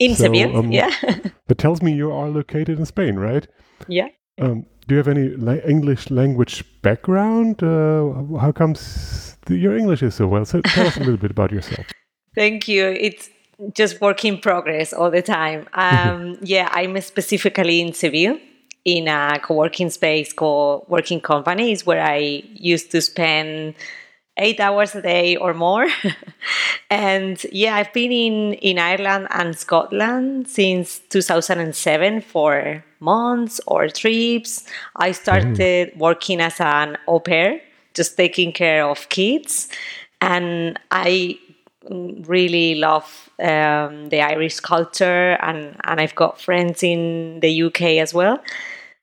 In 0.00 0.16
so, 0.16 0.24
Seville, 0.24 0.56
um, 0.56 0.72
yeah. 0.72 0.90
that 1.46 1.58
tells 1.58 1.80
me 1.80 1.92
you 1.92 2.10
are 2.10 2.28
located 2.28 2.78
in 2.78 2.86
Spain, 2.86 3.16
right? 3.16 3.46
Yeah. 3.86 4.08
Um, 4.40 4.66
do 4.86 4.94
you 4.94 4.98
have 4.98 5.08
any 5.08 5.28
la- 5.30 5.62
English 5.64 6.10
language 6.10 6.64
background? 6.82 7.62
Uh, 7.62 8.38
how 8.38 8.52
comes 8.52 9.36
your 9.48 9.76
English 9.76 10.02
is 10.02 10.14
so 10.14 10.26
well? 10.26 10.44
So 10.44 10.60
tell 10.60 10.86
us 10.86 10.96
a 10.96 11.00
little 11.00 11.16
bit 11.16 11.30
about 11.30 11.52
yourself. 11.52 11.86
Thank 12.34 12.68
you. 12.68 12.86
It's 12.86 13.28
just 13.74 14.00
work 14.00 14.24
in 14.24 14.38
progress 14.38 14.92
all 14.92 15.10
the 15.10 15.22
time. 15.22 15.68
Um, 15.74 16.38
yeah, 16.42 16.68
I'm 16.72 17.00
specifically 17.00 17.80
in 17.80 17.92
Seville 17.92 18.38
in 18.84 19.08
a 19.08 19.38
co-working 19.42 19.90
space 19.90 20.32
called 20.32 20.86
Working 20.88 21.20
Companies 21.20 21.84
where 21.84 22.02
I 22.02 22.42
used 22.54 22.90
to 22.92 23.02
spend 23.02 23.74
eight 24.38 24.58
hours 24.58 24.94
a 24.94 25.02
day 25.02 25.36
or 25.36 25.52
more. 25.52 25.86
and 26.90 27.44
yeah, 27.52 27.76
I've 27.76 27.92
been 27.92 28.12
in, 28.12 28.54
in 28.54 28.78
Ireland 28.78 29.28
and 29.30 29.56
Scotland 29.56 30.48
since 30.48 31.00
2007 31.10 32.22
for 32.22 32.82
months 33.00 33.60
or 33.66 33.88
trips. 33.88 34.64
I 34.96 35.12
started 35.12 35.92
mm. 35.92 35.96
working 35.96 36.40
as 36.40 36.60
an 36.60 36.96
au 37.08 37.20
pair, 37.20 37.60
just 37.94 38.16
taking 38.16 38.52
care 38.52 38.86
of 38.86 39.08
kids. 39.08 39.68
And 40.20 40.78
I 40.90 41.38
really 41.88 42.74
love 42.74 43.30
um, 43.38 44.10
the 44.10 44.20
Irish 44.20 44.60
culture, 44.60 45.32
and, 45.40 45.76
and 45.84 46.00
I've 46.00 46.14
got 46.14 46.40
friends 46.40 46.82
in 46.82 47.40
the 47.40 47.62
UK 47.64 47.82
as 48.02 48.12
well. 48.12 48.38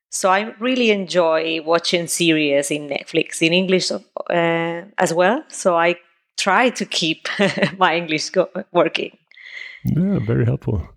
So 0.10 0.30
I 0.30 0.54
really 0.60 0.92
enjoy 0.92 1.62
watching 1.64 2.08
series 2.08 2.72
in 2.72 2.88
Netflix 2.88 3.42
in 3.42 3.54
English 3.54 3.92
uh, 3.92 4.82
as 4.98 5.14
well. 5.14 5.44
So 5.50 5.76
I 5.76 5.96
try 6.38 6.70
to 6.70 6.86
keep 6.86 7.28
my 7.78 7.98
English 7.98 8.30
go- 8.30 8.50
working. 8.72 9.18
Yeah, 9.84 10.20
very 10.20 10.46
helpful. 10.46 10.88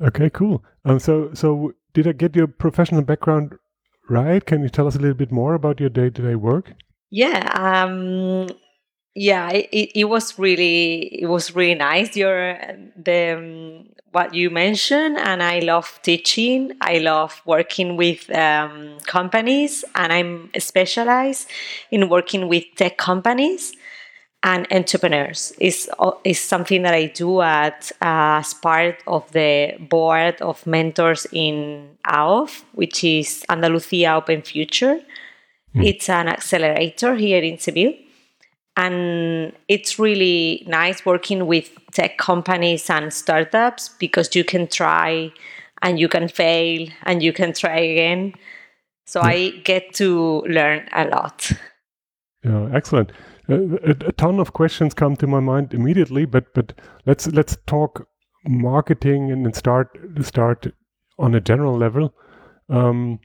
Okay, 0.00 0.30
cool. 0.30 0.64
Um, 0.84 0.98
so 0.98 1.30
so 1.34 1.72
did 1.94 2.06
I 2.06 2.12
get 2.12 2.36
your 2.36 2.46
professional 2.46 3.02
background 3.02 3.54
right? 4.08 4.44
Can 4.44 4.62
you 4.62 4.68
tell 4.68 4.86
us 4.86 4.96
a 4.96 4.98
little 4.98 5.16
bit 5.16 5.32
more 5.32 5.54
about 5.54 5.80
your 5.80 5.88
day 5.88 6.10
to 6.10 6.22
day 6.22 6.34
work? 6.34 6.72
Yeah, 7.10 7.48
um, 7.54 8.48
yeah 9.14 9.50
it, 9.50 9.90
it 9.94 10.04
was 10.04 10.38
really 10.38 11.22
it 11.22 11.26
was 11.26 11.54
really 11.54 11.74
nice 11.74 12.16
your 12.16 12.58
the 12.96 13.36
um, 13.36 13.86
what 14.10 14.34
you 14.34 14.50
mentioned 14.50 15.16
and 15.18 15.42
i 15.42 15.60
love 15.60 16.00
teaching 16.02 16.72
i 16.80 16.98
love 16.98 17.40
working 17.46 17.96
with 17.96 18.28
um, 18.34 18.98
companies 19.06 19.84
and 19.94 20.12
i'm 20.12 20.50
specialized 20.58 21.48
in 21.92 22.08
working 22.08 22.48
with 22.48 22.64
tech 22.76 22.96
companies 22.96 23.72
and 24.44 24.66
entrepreneurs 24.70 25.52
is 25.58 25.90
is 26.22 26.38
something 26.38 26.82
that 26.82 26.94
I 26.94 27.06
do 27.06 27.40
at 27.40 27.90
uh, 28.02 28.38
as 28.38 28.54
part 28.54 29.02
of 29.06 29.30
the 29.32 29.74
board 29.80 30.40
of 30.42 30.64
mentors 30.66 31.26
in 31.32 31.96
AOF, 32.06 32.62
which 32.74 33.02
is 33.02 33.44
Andalusia 33.48 34.14
Open 34.14 34.42
Future. 34.42 35.00
Mm. 35.74 35.86
It's 35.86 36.08
an 36.08 36.28
accelerator 36.28 37.16
here 37.16 37.42
in 37.42 37.58
Seville 37.58 37.94
and 38.76 39.52
it's 39.68 39.98
really 39.98 40.62
nice 40.66 41.06
working 41.06 41.46
with 41.46 41.70
tech 41.92 42.18
companies 42.18 42.90
and 42.90 43.12
startups 43.12 43.88
because 43.98 44.34
you 44.36 44.44
can 44.44 44.66
try 44.66 45.32
and 45.82 45.98
you 45.98 46.08
can 46.08 46.28
fail 46.28 46.88
and 47.04 47.22
you 47.22 47.32
can 47.32 47.52
try 47.52 47.78
again. 47.78 48.34
So 49.06 49.20
yeah. 49.20 49.28
I 49.28 49.50
get 49.64 49.94
to 49.94 50.42
learn 50.48 50.88
a 50.92 51.06
lot. 51.06 51.50
Yeah, 52.42 52.68
excellent. 52.74 53.10
A, 53.48 53.90
a, 53.90 54.12
ton 54.12 54.40
of 54.40 54.54
questions 54.54 54.94
come 54.94 55.16
to 55.16 55.26
my 55.26 55.40
mind 55.40 55.74
immediately, 55.74 56.24
but 56.24 56.54
but 56.54 56.72
let's 57.04 57.26
let's 57.26 57.58
talk 57.66 58.08
marketing 58.46 59.30
and 59.30 59.44
then 59.44 59.52
start 59.52 59.98
start 60.22 60.66
on 61.18 61.34
a 61.34 61.40
general 61.40 61.76
level. 61.76 62.14
Um, 62.68 63.20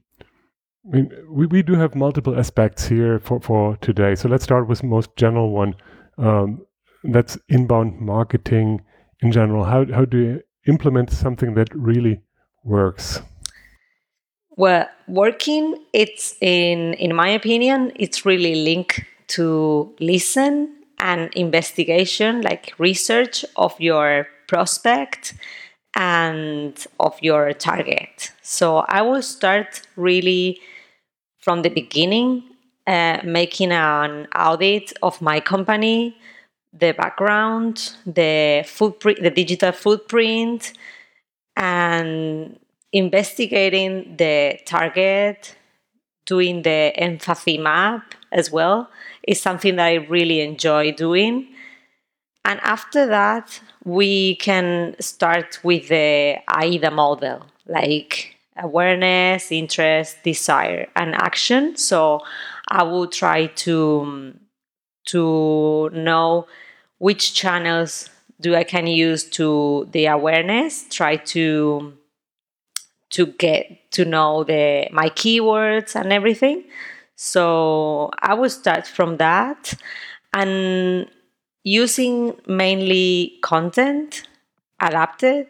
I 0.86 0.96
mean, 0.96 1.12
we, 1.30 1.46
we 1.46 1.62
do 1.62 1.76
have 1.76 1.96
multiple 1.96 2.38
aspects 2.38 2.88
here 2.88 3.20
for, 3.20 3.40
for 3.42 3.78
today. 3.78 4.16
So 4.16 4.28
let's 4.30 4.44
start 4.44 4.68
with 4.68 4.84
most 4.84 5.16
general 5.16 5.52
one. 5.52 5.76
Um, 6.18 6.66
that's 7.04 7.38
inbound 7.48 8.00
marketing 8.00 8.82
in 9.22 9.32
general. 9.32 9.64
How, 9.64 9.86
how 9.94 10.06
do 10.06 10.18
you 10.18 10.42
implement 10.68 11.12
something 11.12 11.54
that 11.56 11.74
really 11.74 12.22
works? 12.64 13.22
Well, 14.52 14.88
working, 15.08 15.86
it's 15.94 16.36
in, 16.42 16.94
in 16.96 17.16
my 17.16 17.30
opinion, 17.30 17.92
it's 17.96 18.26
really 18.26 18.56
linked 18.56 19.02
to 19.30 19.94
listen 20.00 20.76
and 21.00 21.34
investigation, 21.34 22.42
like 22.42 22.74
research 22.78 23.46
of 23.56 23.80
your 23.80 24.28
prospect 24.48 25.34
and 25.96 26.86
of 27.00 27.18
your 27.22 27.54
target. 27.54 28.32
So 28.42 28.80
I 28.88 29.02
will 29.02 29.22
start 29.22 29.82
really 29.96 30.60
from 31.40 31.62
the 31.62 31.70
beginning, 31.70 32.44
uh, 32.86 33.20
making 33.24 33.72
an 33.72 34.28
audit 34.36 34.94
of 35.02 35.22
my 35.22 35.40
company, 35.40 36.18
the 36.74 36.92
background, 36.92 37.94
the 38.06 38.64
footprint, 38.68 39.22
the 39.22 39.32
digital 39.32 39.72
footprint, 39.72 40.74
and 41.56 42.60
investigating 42.92 44.16
the 44.18 44.60
target, 44.66 45.56
doing 46.26 46.62
the 46.62 46.92
empathy 46.96 47.58
map 47.58 48.14
as 48.32 48.52
well 48.52 48.90
is 49.30 49.40
something 49.40 49.76
that 49.76 49.86
I 49.86 49.94
really 50.16 50.42
enjoy 50.42 50.92
doing. 50.92 51.48
And 52.44 52.60
after 52.64 53.06
that, 53.06 53.62
we 53.86 54.38
can 54.38 54.96
start 55.00 55.60
with 55.64 55.90
the 55.90 56.40
AIDA 56.50 56.90
model, 56.90 57.46
like 57.68 58.36
awareness, 58.58 59.52
interest, 59.52 60.24
desire, 60.24 60.88
and 60.96 61.14
action. 61.14 61.78
So 61.78 62.22
I 62.70 62.82
will 62.84 63.08
try 63.08 63.46
to 63.66 64.34
to 65.06 65.90
know 65.94 66.48
which 66.98 67.34
channels 67.36 68.10
do 68.42 68.56
I 68.56 68.64
can 68.64 68.88
use 68.88 69.24
to 69.38 69.88
the 69.92 70.08
awareness. 70.08 70.88
Try 70.90 71.18
to 71.34 71.94
to 73.12 73.26
get 73.28 73.92
to 73.92 74.06
know 74.06 74.44
the 74.44 74.88
my 74.92 75.10
keywords 75.10 75.96
and 75.96 76.12
everything. 76.12 76.64
So 77.22 78.12
I 78.22 78.34
will 78.34 78.50
start 78.50 78.88
from 78.88 79.18
that 79.18 79.74
and 80.34 81.06
using 81.66 82.40
mainly 82.48 83.40
content 83.44 84.24
adapted 84.80 85.48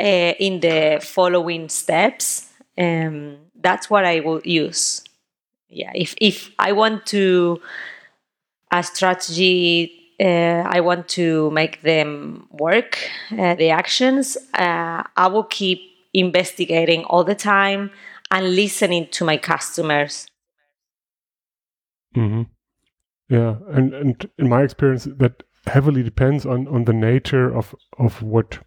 uh, 0.00 0.32
in 0.40 0.60
the 0.60 1.00
following 1.02 1.68
steps. 1.68 2.50
Um, 2.78 3.36
that's 3.60 3.90
what 3.90 4.06
I 4.06 4.20
will 4.20 4.40
use. 4.42 5.04
Yeah, 5.68 5.92
if 5.94 6.14
if 6.18 6.50
I 6.58 6.72
want 6.72 7.04
to 7.08 7.60
a 8.72 8.82
strategy, 8.82 10.14
uh, 10.18 10.64
I 10.76 10.80
want 10.80 11.08
to 11.08 11.50
make 11.50 11.82
them 11.82 12.48
work. 12.50 12.98
Uh, 13.30 13.54
the 13.54 13.68
actions, 13.68 14.38
uh, 14.54 15.02
I 15.14 15.26
will 15.26 15.44
keep 15.44 15.78
investigating 16.14 17.04
all 17.04 17.22
the 17.22 17.34
time 17.34 17.90
and 18.30 18.56
listening 18.56 19.08
to 19.08 19.26
my 19.26 19.36
customers. 19.36 20.26
Mm-hmm. 22.16 22.42
Yeah, 23.28 23.56
and 23.68 23.94
and 23.94 24.30
in 24.38 24.48
my 24.48 24.62
experience, 24.62 25.04
that 25.04 25.42
heavily 25.66 26.02
depends 26.02 26.46
on 26.46 26.68
on 26.68 26.84
the 26.84 26.92
nature 26.92 27.54
of 27.54 27.74
of 27.98 28.22
what 28.22 28.58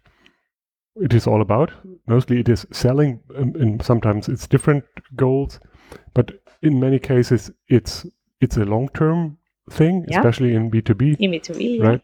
it 0.96 1.14
is 1.14 1.26
all 1.26 1.40
about. 1.40 1.72
Mostly 2.06 2.40
it 2.40 2.48
is 2.48 2.66
selling, 2.72 3.20
and, 3.36 3.56
and 3.56 3.84
sometimes 3.84 4.28
it's 4.28 4.46
different 4.46 4.84
goals, 5.16 5.60
but 6.14 6.32
in 6.62 6.80
many 6.80 6.98
cases 6.98 7.50
it's 7.68 8.06
it's 8.40 8.56
a 8.56 8.64
long 8.64 8.88
term 8.90 9.38
thing, 9.70 10.04
yeah. 10.08 10.18
especially 10.18 10.54
in 10.54 10.70
B 10.70 10.82
two 10.82 10.94
B. 10.94 11.16
In 11.18 11.30
B 11.30 11.38
two 11.38 11.54
B, 11.54 11.80
right? 11.80 12.02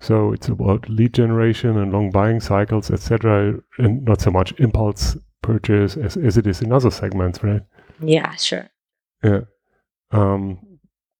So 0.00 0.32
it's 0.32 0.48
about 0.48 0.88
lead 0.88 1.12
generation 1.12 1.76
and 1.76 1.92
long 1.92 2.10
buying 2.10 2.40
cycles, 2.40 2.90
etc., 2.90 3.60
and 3.78 4.02
not 4.04 4.22
so 4.22 4.30
much 4.30 4.52
impulse 4.58 5.16
purchase 5.42 5.96
as, 5.96 6.16
as 6.16 6.38
it 6.38 6.46
is 6.46 6.62
in 6.62 6.72
other 6.72 6.90
segments, 6.90 7.42
right? 7.42 7.62
Yeah, 8.00 8.34
sure. 8.36 8.70
Yeah. 9.22 9.40
Um, 10.10 10.58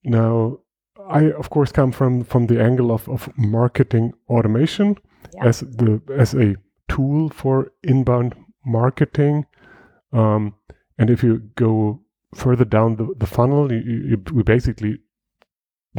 now, 0.05 0.59
I 1.09 1.31
of 1.33 1.51
course 1.51 1.73
come 1.73 1.93
from 1.93 2.25
from 2.25 2.47
the 2.47 2.63
angle 2.63 2.91
of, 2.93 3.09
of 3.09 3.29
marketing 3.37 4.13
automation 4.29 4.97
yeah. 5.35 5.47
as 5.47 5.61
the 5.61 6.01
as 6.17 6.35
a 6.35 6.57
tool 6.89 7.31
for 7.31 7.73
inbound 7.83 8.35
marketing. 8.65 9.47
Um, 10.13 10.55
and 10.99 11.11
if 11.11 11.23
you 11.23 11.39
go 11.55 12.01
further 12.35 12.65
down 12.65 12.97
the, 12.97 13.15
the 13.17 13.27
funnel, 13.27 13.73
you, 13.73 13.79
you, 13.81 14.23
we 14.33 14.43
basically, 14.43 14.99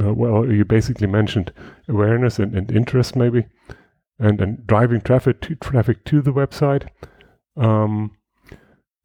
uh, 0.02 0.14
well, 0.14 0.50
you 0.52 0.66
basically 0.66 1.08
mentioned 1.08 1.52
awareness 1.88 2.40
and, 2.40 2.56
and 2.56 2.72
interest 2.72 3.16
maybe, 3.16 3.48
and, 4.20 4.40
and 4.42 4.68
driving 4.68 5.02
traffic 5.02 5.42
to, 5.42 5.56
traffic 5.56 6.06
to 6.06 6.22
the 6.22 6.32
website. 6.32 6.88
Um, 7.58 8.18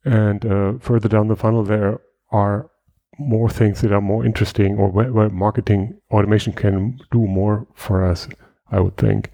and 0.04 0.44
uh, 0.44 0.74
further 0.78 1.08
down 1.08 1.28
the 1.28 1.36
funnel, 1.36 1.64
there 1.64 2.00
are 2.30 2.70
more 3.18 3.49
things 3.49 3.80
that 3.80 3.92
are 3.92 4.00
more 4.00 4.25
interesting 4.25 4.76
or 4.76 4.88
where, 4.88 5.12
where 5.12 5.30
marketing 5.30 5.99
automation 6.11 6.52
can 6.52 6.99
do 7.11 7.26
more 7.26 7.66
for 7.75 8.04
us, 8.04 8.28
I 8.70 8.80
would 8.80 8.96
think. 8.96 9.30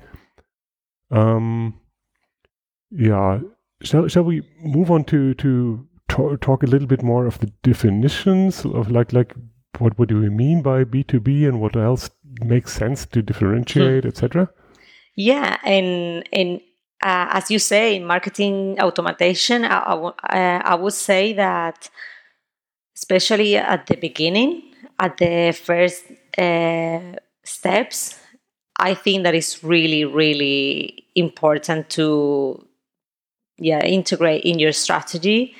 Um, 1.10 1.80
yeah, 2.90 3.40
shall, 3.82 4.08
shall 4.08 4.22
we 4.22 4.42
move 4.62 4.90
on 4.90 5.04
to, 5.04 5.34
to 5.34 5.86
talk, 6.08 6.62
a 6.62 6.66
little 6.66 6.88
bit 6.88 7.02
more 7.02 7.26
of 7.26 7.38
the 7.40 7.52
definitions 7.62 8.64
of 8.64 8.90
like, 8.90 9.12
like 9.12 9.34
what, 9.78 9.98
what 9.98 10.08
do 10.08 10.20
we 10.20 10.28
mean 10.28 10.62
by 10.62 10.84
B2B 10.84 11.48
and 11.48 11.60
what 11.60 11.76
else 11.76 12.10
makes 12.44 12.72
sense 12.72 13.06
to 13.06 13.22
differentiate, 13.22 14.04
etc.? 14.04 14.50
Yeah, 15.14 15.58
and 15.62 16.26
and 16.32 16.60
uh, 17.02 17.28
as 17.30 17.50
you 17.50 17.58
say, 17.58 17.96
in 17.96 18.04
marketing 18.06 18.80
automation, 18.80 19.64
I, 19.64 19.78
I, 19.78 19.94
uh, 19.94 20.62
I 20.64 20.74
would 20.74 20.92
say 20.92 21.32
that 21.34 21.90
especially 22.96 23.56
at 23.56 23.86
the 23.86 23.96
beginning, 23.96 24.62
at 24.98 25.16
the 25.16 25.52
first 25.52 26.04
uh, 26.38 27.16
steps, 27.44 28.18
I 28.78 28.94
think 28.94 29.24
that 29.24 29.34
is 29.34 29.62
really, 29.62 30.04
really 30.04 31.06
important 31.14 31.90
to 31.90 32.66
yeah 33.58 33.84
integrate 33.84 34.44
in 34.44 34.58
your 34.58 34.72
strategy 34.72 35.54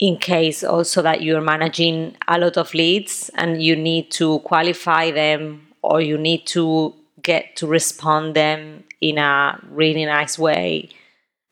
in 0.00 0.16
case 0.16 0.64
also 0.64 1.02
that 1.02 1.20
you're 1.22 1.42
managing 1.42 2.16
a 2.26 2.38
lot 2.38 2.56
of 2.56 2.72
leads 2.72 3.30
and 3.34 3.62
you 3.62 3.76
need 3.76 4.10
to 4.10 4.38
qualify 4.40 5.10
them 5.10 5.68
or 5.82 6.00
you 6.00 6.16
need 6.16 6.46
to 6.46 6.94
get 7.22 7.54
to 7.56 7.66
respond 7.66 8.34
them 8.34 8.82
in 9.02 9.18
a 9.18 9.60
really 9.68 10.06
nice 10.06 10.38
way. 10.38 10.88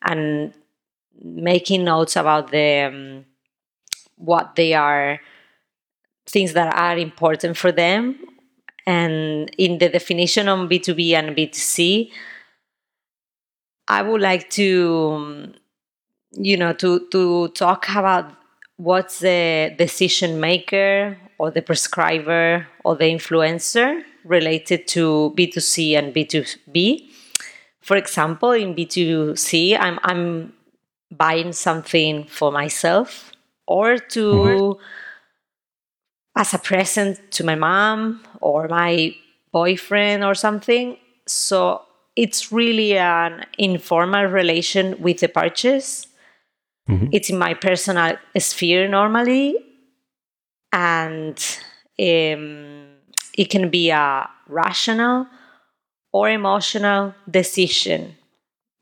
And 0.02 0.54
making 1.22 1.84
notes 1.84 2.16
about 2.16 2.50
the 2.50 2.80
um, 2.84 3.24
what 4.18 4.56
they 4.56 4.74
are 4.74 5.20
things 6.26 6.52
that 6.52 6.74
are 6.74 6.98
important 6.98 7.56
for 7.56 7.72
them. 7.72 8.18
And 8.86 9.50
in 9.58 9.78
the 9.78 9.88
definition 9.88 10.48
on 10.48 10.68
b2b 10.68 11.12
and 11.12 11.36
b2c 11.36 12.10
i 13.88 14.02
would 14.02 14.20
like 14.20 14.48
to 14.50 15.52
you 16.32 16.56
know 16.56 16.72
to 16.74 17.08
to 17.08 17.48
talk 17.48 17.88
about 17.88 18.30
what's 18.76 19.18
the 19.20 19.74
decision 19.76 20.38
maker 20.40 21.18
or 21.38 21.50
the 21.50 21.62
prescriber 21.62 22.66
or 22.84 22.96
the 22.96 23.04
influencer 23.04 24.02
related 24.24 24.86
to 24.86 25.34
b2c 25.36 25.98
and 25.98 26.14
b2b 26.14 27.08
for 27.80 27.96
example 27.96 28.52
in 28.52 28.74
b2c 28.74 29.76
i'm 29.78 29.98
i'm 30.02 30.52
buying 31.10 31.52
something 31.52 32.24
for 32.24 32.52
myself 32.52 33.27
or 33.68 33.98
to 33.98 34.24
mm-hmm. 34.24 34.82
as 36.36 36.54
a 36.54 36.58
present 36.58 37.20
to 37.30 37.44
my 37.44 37.54
mom 37.54 38.20
or 38.40 38.66
my 38.66 39.14
boyfriend 39.52 40.24
or 40.24 40.34
something. 40.34 40.96
So 41.26 41.82
it's 42.16 42.50
really 42.50 42.96
an 42.98 43.44
informal 43.58 44.24
relation 44.24 45.00
with 45.00 45.20
the 45.20 45.28
purchase. 45.28 46.06
Mm-hmm. 46.88 47.08
It's 47.12 47.30
in 47.30 47.38
my 47.38 47.52
personal 47.54 48.16
sphere 48.38 48.88
normally, 48.88 49.54
and 50.72 51.36
um, 52.00 52.86
it 53.36 53.50
can 53.50 53.68
be 53.68 53.90
a 53.90 54.28
rational 54.48 55.26
or 56.12 56.30
emotional 56.30 57.14
decision. 57.30 58.16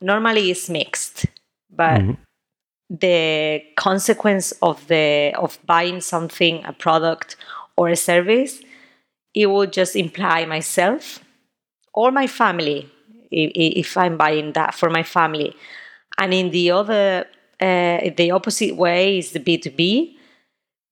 Normally, 0.01 0.53
it's 0.53 0.69
mixed, 0.69 1.27
but 1.69 2.01
mm-hmm 2.01 2.23
the 2.89 3.63
consequence 3.77 4.53
of 4.63 4.87
the 4.87 5.33
of 5.37 5.59
buying 5.67 6.01
something 6.01 6.65
a 6.65 6.73
product 6.73 7.37
or 7.77 7.89
a 7.89 7.97
service 7.97 8.61
it 9.35 9.47
will 9.47 9.67
just 9.67 9.97
imply 9.97 10.45
myself 10.45 11.21
or 11.93 12.11
my 12.11 12.27
family 12.27 12.91
if, 13.31 13.97
i'm 13.97 14.17
buying 14.17 14.53
that 14.53 14.75
for 14.75 14.91
my 14.91 15.03
family. 15.03 15.55
And 16.19 16.33
in 16.33 16.51
the 16.51 16.71
other 16.71 17.27
uh, 17.61 18.11
the 18.17 18.31
opposite 18.31 18.77
way 18.77 19.19
is 19.19 19.33
the 19.33 19.41
b2b 19.41 20.15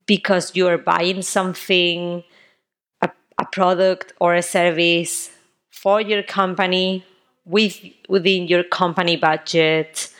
because 0.06 0.54
you're 0.54 0.78
buying 0.78 1.22
something 1.22 2.24
a, 3.02 3.10
a 3.38 3.44
product 3.46 4.12
or 4.20 4.34
a 4.34 4.42
service 4.42 5.30
for 5.70 6.00
your 6.00 6.22
company 6.22 7.04
with 7.44 7.78
within 8.08 8.46
your 8.46 8.64
company 8.64 9.16
budget 9.16 10.10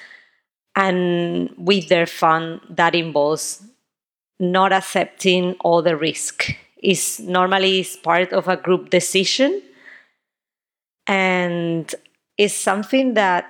and 0.76 1.50
with 1.56 1.88
their 1.88 2.06
fund 2.06 2.60
that 2.70 2.94
involves 2.94 3.62
not 4.40 4.72
accepting 4.72 5.54
all 5.60 5.82
the 5.82 5.96
risk. 5.96 6.50
Is 6.82 7.20
normally 7.20 7.80
is 7.80 7.96
part 7.96 8.32
of 8.32 8.46
a 8.48 8.56
group 8.56 8.90
decision. 8.90 9.62
And 11.06 11.94
is 12.36 12.54
something 12.54 13.14
that 13.14 13.46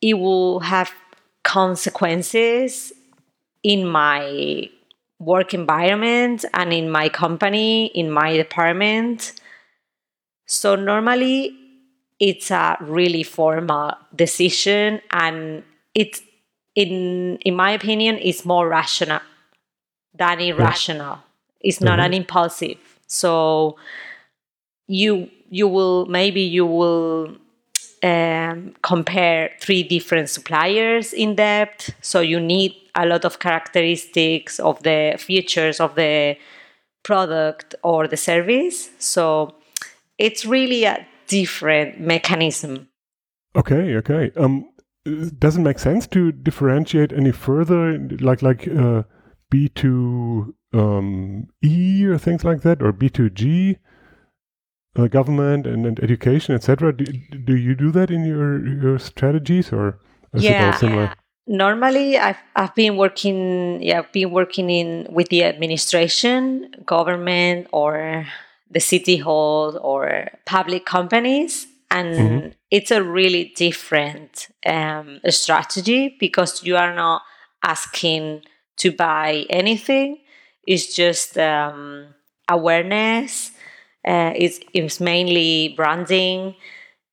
it 0.00 0.14
will 0.14 0.60
have 0.60 0.92
consequences 1.44 2.92
in 3.62 3.86
my 3.86 4.68
work 5.18 5.54
environment 5.54 6.44
and 6.52 6.72
in 6.72 6.90
my 6.90 7.08
company 7.08 7.86
in 7.86 8.10
my 8.10 8.36
department. 8.36 9.32
So 10.46 10.74
normally 10.74 11.56
it's 12.18 12.50
a 12.50 12.76
really 12.80 13.22
formal 13.22 13.94
decision 14.14 15.00
and 15.12 15.62
it 15.94 16.20
in 16.74 17.38
in 17.44 17.54
my 17.54 17.72
opinion 17.72 18.18
is 18.18 18.44
more 18.44 18.68
rational 18.68 19.20
than 20.14 20.40
irrational. 20.40 21.18
It's 21.60 21.80
not 21.80 21.98
mm-hmm. 21.98 22.06
an 22.06 22.14
impulsive. 22.14 22.78
So 23.06 23.76
you 24.88 25.30
you 25.50 25.68
will 25.68 26.06
maybe 26.06 26.40
you 26.40 26.66
will 26.66 27.36
um, 28.02 28.74
compare 28.82 29.52
three 29.60 29.82
different 29.82 30.28
suppliers 30.28 31.12
in 31.12 31.36
depth. 31.36 31.94
So 32.00 32.20
you 32.20 32.40
need 32.40 32.74
a 32.94 33.06
lot 33.06 33.24
of 33.24 33.38
characteristics 33.38 34.58
of 34.58 34.82
the 34.82 35.16
features 35.18 35.80
of 35.80 35.94
the 35.94 36.36
product 37.04 37.74
or 37.82 38.08
the 38.08 38.16
service. 38.16 38.90
So 38.98 39.54
it's 40.18 40.44
really 40.44 40.84
a 40.84 41.06
different 41.26 42.00
mechanism. 42.00 42.88
Okay 43.54 43.96
okay. 43.96 44.32
Um 44.36 44.71
doesn't 45.04 45.62
make 45.62 45.78
sense 45.78 46.06
to 46.08 46.32
differentiate 46.32 47.12
any 47.12 47.32
further, 47.32 47.98
like 48.20 48.42
like 48.42 48.68
uh, 48.68 49.02
B 49.50 49.68
two 49.68 50.54
um, 50.72 51.48
E 51.62 52.04
or 52.06 52.18
things 52.18 52.44
like 52.44 52.62
that, 52.62 52.82
or 52.82 52.92
B 52.92 53.08
two 53.08 53.28
G, 53.30 53.78
uh, 54.96 55.08
government 55.08 55.66
and, 55.66 55.86
and 55.86 55.98
education, 56.00 56.54
etc. 56.54 56.92
Do, 56.92 57.04
do 57.44 57.56
you 57.56 57.74
do 57.74 57.90
that 57.90 58.10
in 58.10 58.24
your 58.24 58.64
your 58.66 58.98
strategies, 58.98 59.72
or 59.72 59.98
yeah. 60.34 60.68
it 60.68 60.72
all 60.74 60.78
similar? 60.78 61.14
Normally, 61.48 62.18
I've 62.18 62.38
I've 62.54 62.74
been 62.74 62.96
working. 62.96 63.82
Yeah, 63.82 64.00
I've 64.00 64.12
been 64.12 64.30
working 64.30 64.70
in 64.70 65.08
with 65.10 65.30
the 65.30 65.42
administration, 65.44 66.70
government, 66.86 67.66
or 67.72 68.26
the 68.70 68.80
city 68.80 69.16
hall, 69.16 69.76
or 69.82 70.28
public 70.46 70.86
companies 70.86 71.66
and 71.92 72.14
mm-hmm. 72.14 72.48
it's 72.70 72.90
a 72.90 73.02
really 73.02 73.52
different 73.54 74.48
um, 74.66 75.20
strategy 75.28 76.16
because 76.18 76.64
you 76.64 76.76
are 76.76 76.94
not 76.94 77.22
asking 77.62 78.42
to 78.76 78.90
buy 78.90 79.44
anything 79.50 80.18
it's 80.66 80.96
just 80.96 81.38
um, 81.38 82.06
awareness 82.48 83.52
uh, 84.08 84.32
it's, 84.34 84.58
it's 84.72 85.00
mainly 85.00 85.74
branding 85.76 86.54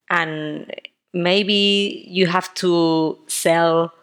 and 0.09 0.73
maybe 1.13 2.05
you 2.07 2.25
have 2.25 2.51
to 2.55 3.19
sell 3.27 3.93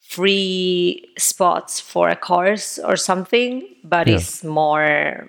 free 0.00 1.08
spots 1.16 1.80
for 1.80 2.08
a 2.10 2.16
course 2.16 2.78
or 2.78 2.94
something 2.94 3.66
but 3.82 4.06
yeah. 4.06 4.16
it's 4.16 4.44
more 4.44 5.28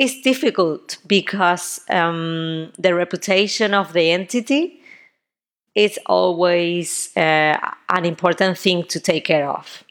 it's 0.00 0.18
difficult 0.22 0.96
because 1.06 1.80
um, 1.90 2.72
the 2.78 2.94
reputation 2.94 3.74
of 3.74 3.92
the 3.92 4.10
entity 4.10 4.80
is 5.74 5.98
always 6.06 7.14
uh, 7.18 7.58
an 7.90 8.06
important 8.06 8.56
thing 8.56 8.82
to 8.84 8.98
take 8.98 9.26
care 9.26 9.50
of. 9.50 9.84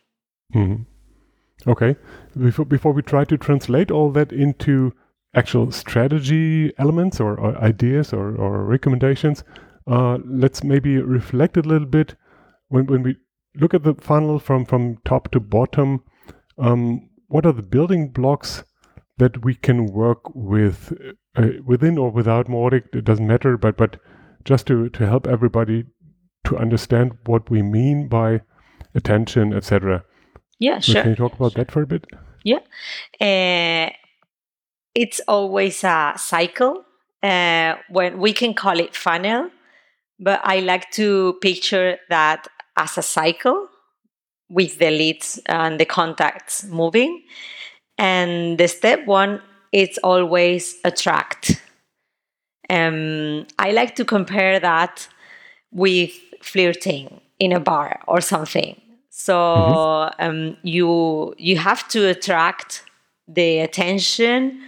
Mm-hmm. 0.55 1.69
Okay. 1.69 1.95
Before, 2.35 2.65
before 2.65 2.91
we 2.91 3.03
try 3.03 3.23
to 3.23 3.37
translate 3.37 3.91
all 3.91 4.11
that 4.13 4.31
into 4.31 4.93
actual 5.35 5.71
strategy 5.71 6.73
elements 6.79 7.19
or, 7.19 7.39
or 7.39 7.55
ideas 7.59 8.11
or, 8.11 8.35
or 8.35 8.65
recommendations, 8.65 9.43
uh, 9.85 10.17
let's 10.25 10.63
maybe 10.63 10.97
reflect 10.97 11.55
a 11.55 11.61
little 11.61 11.87
bit 11.87 12.15
when, 12.69 12.87
when 12.87 13.03
we 13.03 13.15
look 13.57 13.75
at 13.75 13.83
the 13.83 13.93
funnel 13.93 14.39
from, 14.39 14.65
from 14.65 14.97
top 15.05 15.29
to 15.33 15.39
bottom. 15.39 16.03
Um, 16.57 17.09
what 17.27 17.45
are 17.45 17.53
the 17.53 17.61
building 17.61 18.09
blocks 18.09 18.63
that 19.19 19.43
we 19.43 19.55
can 19.55 19.86
work 19.86 20.34
with 20.34 20.93
uh, 21.36 21.47
within 21.65 21.97
or 21.97 22.10
without 22.10 22.47
Mautic. 22.47 22.93
It 22.93 23.05
doesn't 23.05 23.27
matter, 23.27 23.58
but 23.58 23.77
but 23.77 23.97
just 24.43 24.67
to 24.67 24.89
to 24.89 25.05
help 25.05 25.27
everybody 25.27 25.86
to 26.45 26.58
understand 26.58 27.17
what 27.25 27.49
we 27.49 27.62
mean 27.62 28.08
by 28.08 28.41
attention, 28.95 29.53
etc. 29.53 30.03
Yeah, 30.60 30.79
sure. 30.79 31.03
Can 31.03 31.12
you 31.12 31.15
talk 31.15 31.34
about 31.34 31.53
that 31.53 31.71
for 31.71 31.84
a 31.84 31.88
bit? 31.88 32.05
Yeah. 32.43 32.60
Uh, 33.21 33.91
it's 34.95 35.21
always 35.27 35.84
a 35.84 36.13
cycle. 36.17 36.84
Uh, 37.21 37.75
when 37.89 38.17
we 38.17 38.32
can 38.32 38.53
call 38.53 38.79
it 38.79 38.95
funnel, 38.95 39.49
but 40.19 40.39
I 40.43 40.62
like 40.62 40.89
to 40.91 41.38
picture 41.41 41.97
that 42.10 42.47
as 42.77 42.97
a 42.97 43.01
cycle 43.01 43.67
with 44.49 44.79
the 44.79 44.89
leads 44.89 45.39
and 45.45 45.79
the 45.79 45.86
contacts 45.86 46.63
moving. 46.63 47.21
And 47.99 48.57
the 48.57 48.67
step 48.67 49.05
one, 49.05 49.41
it's 49.73 49.99
always 50.03 50.77
attract. 50.85 51.62
Um, 52.69 53.45
I 53.59 53.71
like 53.71 53.95
to 53.97 54.05
compare 54.05 54.59
that 54.59 55.07
with 55.71 56.12
flirting 56.41 57.19
in 57.39 57.51
a 57.51 57.59
bar 57.59 57.99
or 58.07 58.21
something. 58.21 58.79
So 59.09 59.33
mm-hmm. 59.33 60.23
um, 60.25 60.57
you 60.63 61.35
you 61.38 61.57
have 61.57 61.88
to 61.89 62.07
attract 62.07 62.83
the 63.27 63.59
attention 63.59 64.62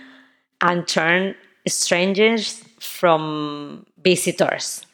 and 0.60 0.88
turn 0.88 1.36
strangers 1.68 2.64
from 2.80 3.86
visitors. 4.04 4.86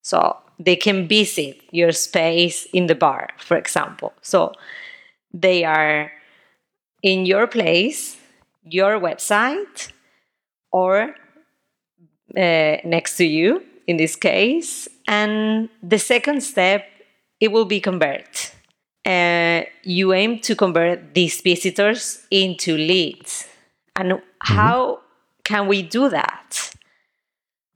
So 0.00 0.36
they 0.58 0.76
can 0.76 1.06
visit 1.08 1.60
your 1.72 1.92
space 1.92 2.66
in 2.72 2.86
the 2.86 2.94
bar, 2.94 3.28
for 3.38 3.56
example. 3.56 4.14
So 4.22 4.52
they 5.34 5.64
are 5.64 6.10
in 7.02 7.26
your 7.26 7.46
place, 7.46 8.16
your 8.64 8.98
website, 9.00 9.90
or 10.70 11.14
uh, 12.36 12.76
next 12.84 13.16
to 13.16 13.24
you 13.24 13.62
in 13.86 13.96
this 13.96 14.16
case. 14.16 14.88
And 15.06 15.68
the 15.82 15.98
second 15.98 16.42
step, 16.42 16.84
it 17.40 17.50
will 17.52 17.64
be 17.64 17.80
convert. 17.80 18.54
Uh, 19.04 19.62
you 19.82 20.12
aim 20.12 20.38
to 20.40 20.54
convert 20.54 21.14
these 21.14 21.40
visitors 21.40 22.24
into 22.30 22.76
leads. 22.76 23.48
And 23.96 24.12
mm-hmm. 24.12 24.54
how 24.54 25.00
can 25.44 25.66
we 25.66 25.82
do 25.82 26.08
that? 26.08 26.70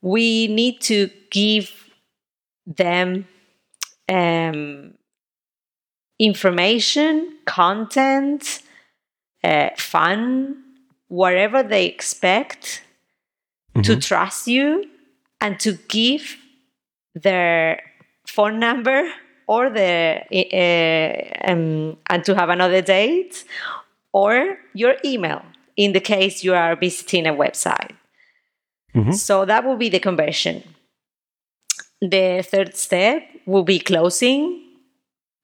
We 0.02 0.46
need 0.46 0.80
to 0.82 1.10
give 1.30 1.72
them 2.64 3.26
um, 4.08 4.94
information, 6.18 7.38
content, 7.44 8.62
uh, 9.46 9.70
fun, 9.76 10.56
whatever 11.09 11.62
they 11.62 11.87
expect 11.87 12.82
mm-hmm. 13.74 13.82
to 13.82 14.00
trust 14.00 14.48
you 14.48 14.85
and 15.40 15.61
to 15.61 15.72
give 15.88 16.37
their 17.14 17.80
phone 18.26 18.59
number 18.59 19.09
or 19.46 19.70
the 19.70 20.22
uh, 20.32 21.50
um, 21.50 21.96
and 22.11 22.24
to 22.24 22.35
have 22.35 22.48
another 22.48 22.82
date 22.82 23.44
or 24.12 24.59
your 24.74 24.96
email 25.04 25.42
in 25.76 25.92
the 25.92 26.00
case 26.00 26.42
you 26.42 26.54
are 26.54 26.74
visiting 26.74 27.26
a 27.26 27.32
website. 27.32 27.92
Mm-hmm. 28.94 29.12
So 29.12 29.44
that 29.44 29.64
will 29.64 29.76
be 29.76 29.88
the 29.88 30.00
conversion. 30.00 30.62
The 32.00 32.44
third 32.50 32.74
step 32.76 33.22
will 33.46 33.62
be 33.62 33.78
closing, 33.78 34.62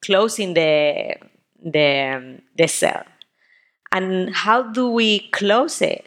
closing 0.05 0.55
the 0.55 1.15
the 1.63 2.41
the 2.57 2.69
cell. 2.69 3.05
And 3.93 4.35
how 4.35 4.63
do 4.63 4.89
we 4.91 5.29
close 5.31 5.83
it? 5.83 6.07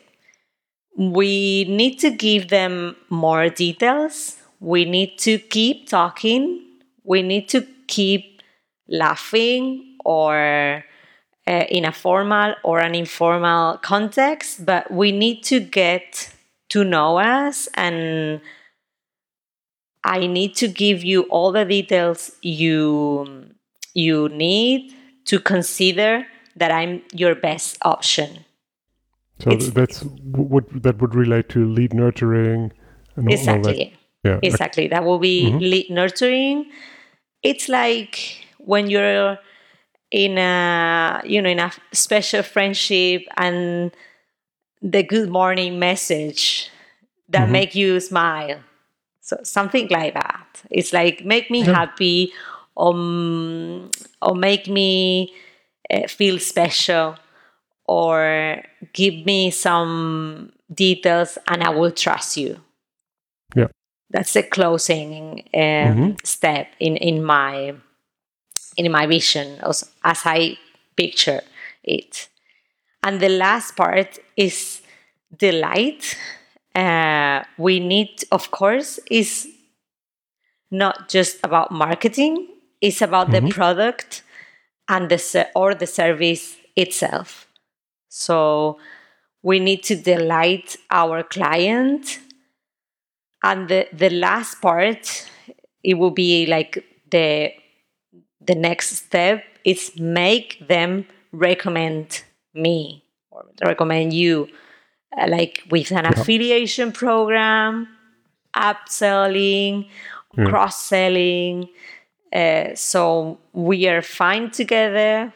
We 0.97 1.65
need 1.65 1.99
to 1.99 2.09
give 2.09 2.49
them 2.49 2.95
more 3.09 3.49
details. 3.49 4.37
We 4.59 4.85
need 4.85 5.17
to 5.19 5.37
keep 5.37 5.87
talking. 5.87 6.61
We 7.03 7.21
need 7.21 7.47
to 7.49 7.67
keep 7.87 8.41
laughing 8.87 9.97
or 10.03 10.83
uh, 11.47 11.65
in 11.69 11.85
a 11.85 11.91
formal 11.91 12.55
or 12.63 12.79
an 12.79 12.95
informal 12.95 13.77
context, 13.77 14.65
but 14.65 14.89
we 14.91 15.11
need 15.11 15.43
to 15.43 15.59
get 15.59 16.31
to 16.69 16.83
know 16.83 17.17
us 17.19 17.67
and 17.75 18.41
I 20.03 20.27
need 20.27 20.55
to 20.57 20.67
give 20.67 21.03
you 21.03 21.23
all 21.23 21.51
the 21.51 21.65
details 21.65 22.31
you 22.41 23.49
you 23.93 24.29
need 24.29 24.93
to 25.25 25.39
consider 25.39 26.25
that 26.55 26.71
I'm 26.71 27.01
your 27.11 27.35
best 27.35 27.77
option. 27.81 28.45
So 29.39 29.51
it's, 29.51 29.69
that's 29.71 30.01
what 30.01 30.63
that 30.83 31.01
would 31.01 31.13
relate 31.13 31.49
to 31.49 31.65
lead 31.65 31.93
nurturing. 31.93 32.71
And 33.15 33.31
exactly. 33.31 33.71
All 33.71 33.91
that. 33.91 33.99
Yeah. 34.23 34.39
Exactly. 34.41 34.87
That 34.87 35.03
will 35.03 35.19
be 35.19 35.47
mm-hmm. 35.47 35.57
lead 35.59 35.89
nurturing. 35.89 36.71
It's 37.43 37.69
like 37.69 38.45
when 38.59 38.89
you're 38.89 39.37
in 40.11 40.37
a 40.37 41.21
you 41.25 41.41
know 41.41 41.49
in 41.49 41.59
a 41.59 41.71
special 41.91 42.43
friendship 42.43 43.23
and 43.37 43.91
the 44.81 45.03
good 45.03 45.29
morning 45.29 45.79
message 45.79 46.69
that 47.29 47.43
mm-hmm. 47.43 47.51
make 47.51 47.75
you 47.75 47.99
smile 47.99 48.59
so 49.19 49.37
something 49.43 49.87
like 49.89 50.13
that 50.13 50.63
it's 50.69 50.93
like 50.93 51.25
make 51.25 51.49
me 51.49 51.63
yeah. 51.63 51.73
happy 51.73 52.31
um, 52.77 53.89
or 54.21 54.35
make 54.35 54.67
me 54.67 55.33
uh, 55.91 56.07
feel 56.07 56.39
special 56.39 57.15
or 57.87 58.61
give 58.93 59.25
me 59.25 59.51
some 59.51 60.51
details 60.73 61.37
and 61.47 61.63
i 61.63 61.69
will 61.69 61.91
trust 61.91 62.37
you 62.37 62.59
yeah 63.55 63.67
that's 64.09 64.33
the 64.33 64.43
closing 64.43 65.43
um, 65.53 65.61
mm-hmm. 65.61 66.11
step 66.23 66.67
in 66.79 66.97
in 66.97 67.23
my 67.23 67.75
in 68.77 68.91
my 68.91 69.05
vision 69.05 69.59
as, 69.61 69.89
as 70.03 70.21
I 70.25 70.57
picture 70.95 71.41
it. 71.83 72.29
And 73.03 73.19
the 73.19 73.29
last 73.29 73.75
part 73.75 74.19
is 74.35 74.81
delight. 75.35 76.17
Uh, 76.73 77.43
we 77.57 77.79
need, 77.79 78.23
of 78.31 78.51
course, 78.51 78.99
is 79.09 79.47
not 80.71 81.07
just 81.09 81.39
about 81.43 81.71
marketing. 81.71 82.47
It's 82.81 83.01
about 83.01 83.29
mm-hmm. 83.29 83.47
the 83.47 83.53
product 83.53 84.23
and 84.87 85.09
the 85.09 85.49
or 85.55 85.75
the 85.75 85.87
service 85.87 86.57
itself. 86.75 87.47
So 88.09 88.79
we 89.43 89.59
need 89.59 89.83
to 89.83 89.95
delight 89.95 90.75
our 90.89 91.23
client. 91.23 92.19
And 93.43 93.69
the, 93.69 93.87
the 93.93 94.09
last 94.09 94.61
part, 94.61 95.29
it 95.83 95.93
will 95.95 96.11
be 96.11 96.45
like 96.47 96.83
the 97.11 97.51
the 98.41 98.55
next 98.55 98.95
step 98.95 99.43
is 99.63 99.91
make 99.99 100.67
them 100.67 101.05
recommend 101.31 102.23
me 102.53 103.03
or 103.31 103.45
recommend 103.63 104.13
you 104.13 104.47
uh, 105.17 105.27
like 105.27 105.63
with 105.69 105.91
an 105.91 106.05
affiliation 106.05 106.91
program 106.91 107.87
upselling 108.55 109.87
yeah. 110.37 110.45
cross-selling 110.45 111.69
uh, 112.33 112.75
so 112.75 113.37
we 113.53 113.87
are 113.87 114.01
fine 114.01 114.51
together 114.51 115.33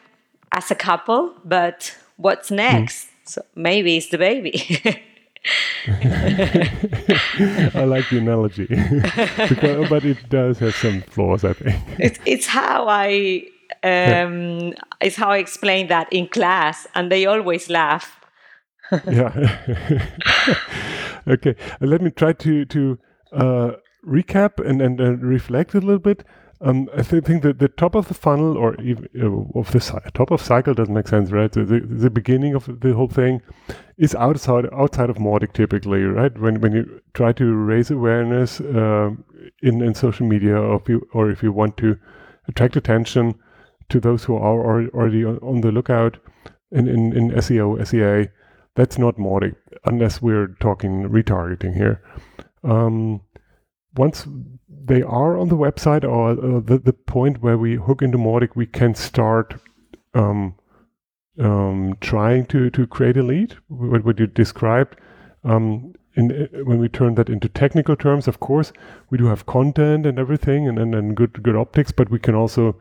as 0.52 0.70
a 0.70 0.74
couple 0.74 1.32
but 1.44 1.96
what's 2.16 2.50
next 2.50 3.06
mm. 3.06 3.10
so 3.24 3.42
maybe 3.54 3.96
it's 3.96 4.08
the 4.08 4.18
baby 4.18 5.04
I 5.86 7.84
like 7.84 8.08
the 8.10 8.18
analogy, 8.18 8.66
because, 9.48 9.88
but 9.88 10.04
it 10.04 10.28
does 10.28 10.58
have 10.58 10.74
some 10.74 11.00
flaws. 11.02 11.44
I 11.44 11.54
think 11.54 11.82
it's, 11.98 12.18
it's 12.26 12.46
how 12.46 12.86
I 12.88 13.44
um, 13.82 14.58
yeah. 14.58 14.72
it's 15.00 15.16
how 15.16 15.30
I 15.30 15.38
explain 15.38 15.86
that 15.88 16.12
in 16.12 16.28
class, 16.28 16.86
and 16.94 17.10
they 17.10 17.24
always 17.26 17.70
laugh. 17.70 18.20
yeah. 19.06 19.32
okay, 21.26 21.56
let 21.80 22.02
me 22.02 22.10
try 22.10 22.34
to 22.34 22.64
to 22.66 22.98
uh, 23.32 23.70
recap 24.06 24.60
and 24.64 24.82
and 24.82 25.00
uh, 25.00 25.16
reflect 25.16 25.74
a 25.74 25.80
little 25.80 25.98
bit. 25.98 26.24
Um, 26.62 26.90
I 26.94 27.02
th- 27.02 27.24
think 27.24 27.42
that 27.42 27.58
the 27.58 27.68
top 27.68 27.94
of 27.94 28.08
the 28.08 28.14
funnel, 28.14 28.58
or 28.58 28.74
even 28.82 29.08
uh, 29.18 29.58
of 29.58 29.70
the 29.72 29.80
si- 29.80 29.96
top 30.12 30.30
of 30.30 30.42
cycle, 30.42 30.74
doesn't 30.74 30.92
make 30.92 31.08
sense, 31.08 31.30
right? 31.30 31.52
So 31.52 31.64
the, 31.64 31.80
the 31.80 32.10
beginning 32.10 32.54
of 32.54 32.80
the 32.80 32.92
whole 32.92 33.08
thing 33.08 33.40
is 33.96 34.14
outside 34.14 34.66
outside 34.72 35.08
of 35.08 35.16
Mautic 35.16 35.54
typically, 35.54 36.02
right? 36.02 36.36
When 36.38 36.60
when 36.60 36.72
you 36.72 37.00
try 37.14 37.32
to 37.32 37.54
raise 37.54 37.90
awareness 37.90 38.60
uh, 38.60 39.10
in 39.62 39.80
in 39.82 39.94
social 39.94 40.26
media, 40.26 40.56
or 40.60 40.76
if 40.76 40.88
you 40.88 41.08
or 41.14 41.30
if 41.30 41.42
you 41.42 41.50
want 41.50 41.78
to 41.78 41.98
attract 42.46 42.76
attention 42.76 43.34
to 43.88 43.98
those 43.98 44.24
who 44.24 44.36
are 44.36 44.86
already 44.94 45.24
on, 45.24 45.38
on 45.38 45.62
the 45.62 45.72
lookout 45.72 46.18
in, 46.72 46.86
in 46.88 47.16
in 47.16 47.30
SEO 47.30 47.86
SEA, 47.86 48.30
that's 48.74 48.98
not 48.98 49.16
Mautic 49.16 49.54
unless 49.84 50.20
we're 50.20 50.48
talking 50.60 51.08
retargeting 51.08 51.74
here. 51.74 52.02
Um, 52.64 53.22
once 53.96 54.26
they 54.84 55.02
are 55.02 55.38
on 55.38 55.48
the 55.48 55.56
website 55.56 56.04
or 56.04 56.30
uh, 56.30 56.60
the, 56.60 56.78
the 56.78 56.92
point 56.92 57.42
where 57.42 57.58
we 57.58 57.76
hook 57.76 58.02
into 58.02 58.18
Mautic, 58.18 58.50
we 58.54 58.66
can 58.66 58.94
start 58.94 59.60
um, 60.14 60.54
um, 61.38 61.96
trying 62.00 62.46
to, 62.46 62.70
to 62.70 62.86
create 62.86 63.16
a 63.16 63.22
lead, 63.22 63.56
what, 63.68 64.04
what 64.04 64.18
you 64.18 64.26
described. 64.26 64.96
Um, 65.44 65.94
in, 66.16 66.32
uh, 66.32 66.64
when 66.64 66.78
we 66.78 66.88
turn 66.88 67.14
that 67.14 67.28
into 67.28 67.48
technical 67.48 67.96
terms, 67.96 68.26
of 68.26 68.40
course, 68.40 68.72
we 69.10 69.18
do 69.18 69.26
have 69.26 69.46
content 69.46 70.06
and 70.06 70.18
everything 70.18 70.68
and, 70.68 70.78
and, 70.78 70.94
and 70.94 71.16
good 71.16 71.42
good 71.42 71.56
optics, 71.56 71.92
but 71.92 72.10
we 72.10 72.18
can 72.18 72.34
also 72.34 72.76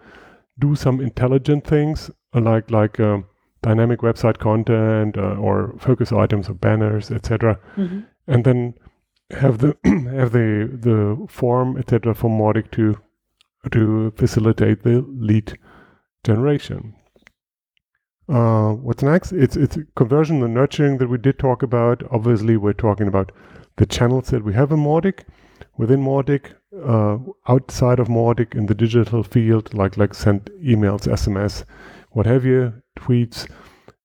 do 0.58 0.76
some 0.76 1.00
intelligent 1.00 1.66
things 1.66 2.10
like 2.34 2.72
like 2.72 3.00
uh, 3.00 3.20
dynamic 3.62 4.00
website 4.00 4.40
content 4.40 5.18
uh, 5.18 5.36
or 5.36 5.76
focus 5.80 6.12
items 6.12 6.50
or 6.50 6.54
banners, 6.54 7.12
etc. 7.12 7.60
Mhm. 7.78 8.06
And 8.28 8.44
then 8.44 8.74
have 9.32 9.60
the 9.60 9.76
have 9.84 10.32
the 10.32 10.70
the 10.72 11.26
form, 11.30 11.78
etc. 11.78 12.14
for 12.14 12.30
Mautic 12.30 12.72
to 12.72 12.98
to 13.72 14.12
facilitate 14.16 14.84
the 14.84 15.06
lead 15.08 15.58
generation. 16.24 16.96
Uh, 18.28 18.74
what's 18.74 19.02
next? 19.02 19.32
It's 19.32 19.56
it's 19.56 19.78
conversion 19.96 20.44
and 20.44 20.54
nurturing 20.54 20.98
that 21.00 21.10
we 21.10 21.18
did 21.18 21.40
talk 21.40 21.64
about. 21.64 22.04
Obviously, 22.12 22.58
we're 22.58 22.74
talking 22.74 23.08
about 23.08 23.32
the 23.78 23.86
channels 23.86 24.30
that 24.30 24.44
we 24.44 24.54
have 24.54 24.72
in 24.72 24.80
Mautic, 24.80 25.24
within 25.78 26.04
Mautic, 26.04 26.54
uh, 26.86 27.18
outside 27.48 28.00
of 28.00 28.08
Mautic 28.08 28.54
in 28.56 28.68
the 28.68 28.76
digital 28.76 29.24
field, 29.24 29.74
like 29.74 29.98
like 29.98 30.14
send 30.14 30.50
emails, 30.64 31.08
SMS, 31.08 31.64
what 32.12 32.26
have 32.28 32.46
you, 32.46 32.74
tweets, 32.98 33.50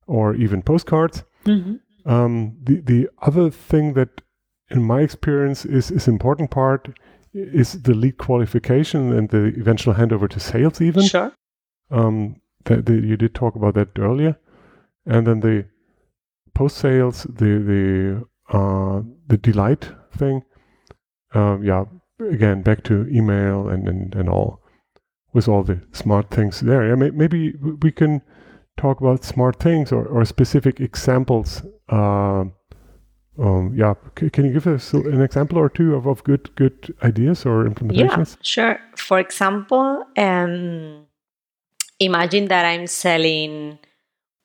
or 0.07 0.35
even 0.35 0.63
postcards. 0.63 1.25
Mhm. 1.45 1.81
Um, 2.07 2.57
the 2.63 2.81
the 2.81 3.09
other 3.21 3.51
thing 3.51 3.93
that, 3.95 4.23
in 4.71 4.83
my 4.83 5.01
experience, 5.01 5.65
is 5.65 5.91
is 5.91 6.09
important 6.09 6.51
part 6.51 6.89
is 7.33 7.83
the 7.83 7.95
lead 7.95 8.17
qualification 8.17 9.13
and 9.13 9.29
the 9.31 9.53
eventual 9.59 9.95
handover 9.95 10.29
to 10.29 10.41
sales. 10.41 10.81
Even 10.81 11.03
Sure. 11.03 11.33
um, 11.91 12.37
that, 12.65 12.89
you 12.89 13.17
did 13.17 13.35
talk 13.35 13.57
about 13.57 13.75
that 13.75 13.99
earlier, 13.99 14.39
and 15.07 15.27
then 15.27 15.41
the 15.41 15.67
post 16.55 16.77
sales, 16.77 17.25
the 17.25 17.59
the 17.59 18.57
uh, 18.57 19.03
the 19.27 19.37
delight 19.37 19.91
thing. 20.17 20.43
Um, 21.35 21.65
yeah, 21.65 21.85
again 22.21 22.63
back 22.63 22.85
to 22.85 23.07
email 23.09 23.69
and, 23.69 23.89
and 23.89 24.15
and 24.15 24.29
all 24.29 24.61
with 25.33 25.49
all 25.49 25.65
the 25.65 25.81
smart 25.93 26.31
things 26.31 26.61
there. 26.61 26.87
Yeah, 26.89 26.95
may, 26.95 27.11
maybe 27.11 27.55
we 27.83 27.91
can 27.91 28.23
talk 28.77 29.01
about 29.01 29.25
smart 29.25 29.59
things 29.59 29.93
or, 29.93 30.07
or 30.07 30.25
specific 30.25 30.81
examples. 30.81 31.63
Uh, 31.89 32.45
um, 33.39 33.73
yeah, 33.75 33.95
C- 34.19 34.31
can 34.31 34.45
you 34.45 34.53
give 34.53 34.67
us 34.67 34.93
an 34.93 35.21
example 35.21 35.59
or 35.59 35.69
two 35.69 35.95
of, 35.95 36.07
of 36.07 36.23
good 36.25 36.55
good 36.57 36.95
ideas 37.03 37.45
or 37.45 37.65
implementations? 37.65 38.37
Yeah, 38.37 38.43
sure. 38.43 38.81
For 38.97 39.19
example, 39.19 40.05
um, 40.17 41.07
imagine 41.99 42.47
that 42.49 42.65
I'm 42.65 42.87
selling 42.87 43.79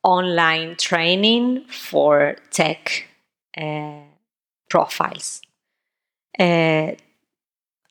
online 0.04 0.76
training 0.76 1.66
for 1.68 2.36
tech 2.52 3.06
uh, 3.58 4.02
profiles, 4.70 5.42
uh, 6.40 6.94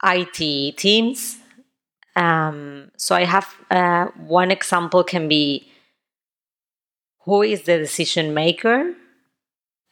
IT 0.04 0.76
teams. 0.76 1.38
Um, 2.16 2.90
so 2.96 3.14
I 3.14 3.24
have 3.24 3.54
uh, 3.70 4.06
one 4.16 4.50
example 4.50 5.04
can 5.04 5.28
be 5.28 5.68
who 7.24 7.42
is 7.42 7.62
the 7.62 7.78
decision 7.78 8.34
maker 8.34 8.94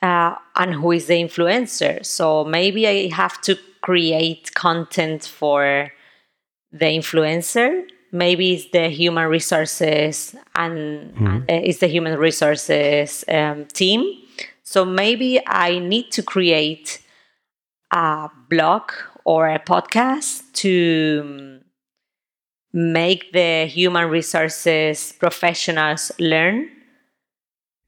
uh, 0.02 0.34
and 0.56 0.74
who 0.74 0.92
is 0.92 1.06
the 1.06 1.14
influencer. 1.22 2.04
So 2.04 2.44
maybe 2.44 2.86
I 2.86 3.14
have 3.14 3.40
to 3.42 3.56
create 3.82 4.54
content 4.54 5.24
for 5.24 5.90
the 6.72 6.86
influencer. 6.86 7.84
Maybe 8.12 8.54
it's 8.54 8.70
the 8.70 8.88
human 8.88 9.28
resources 9.28 10.34
and 10.54 11.12
Mhm. 11.16 11.42
uh, 11.48 11.60
it's 11.64 11.78
the 11.78 11.86
human 11.88 12.18
resources 12.18 13.24
um, 13.28 13.66
team. 13.66 14.04
So 14.62 14.84
maybe 14.84 15.40
I 15.46 15.78
need 15.78 16.10
to 16.12 16.22
create 16.22 17.00
a 17.92 18.28
blog 18.48 18.92
or 19.24 19.48
a 19.48 19.58
podcast 19.58 20.42
to 20.54 21.20
um, 21.24 21.60
make 22.72 23.32
the 23.32 23.66
human 23.66 24.08
resources 24.10 25.12
professionals 25.18 26.12
learn 26.18 26.68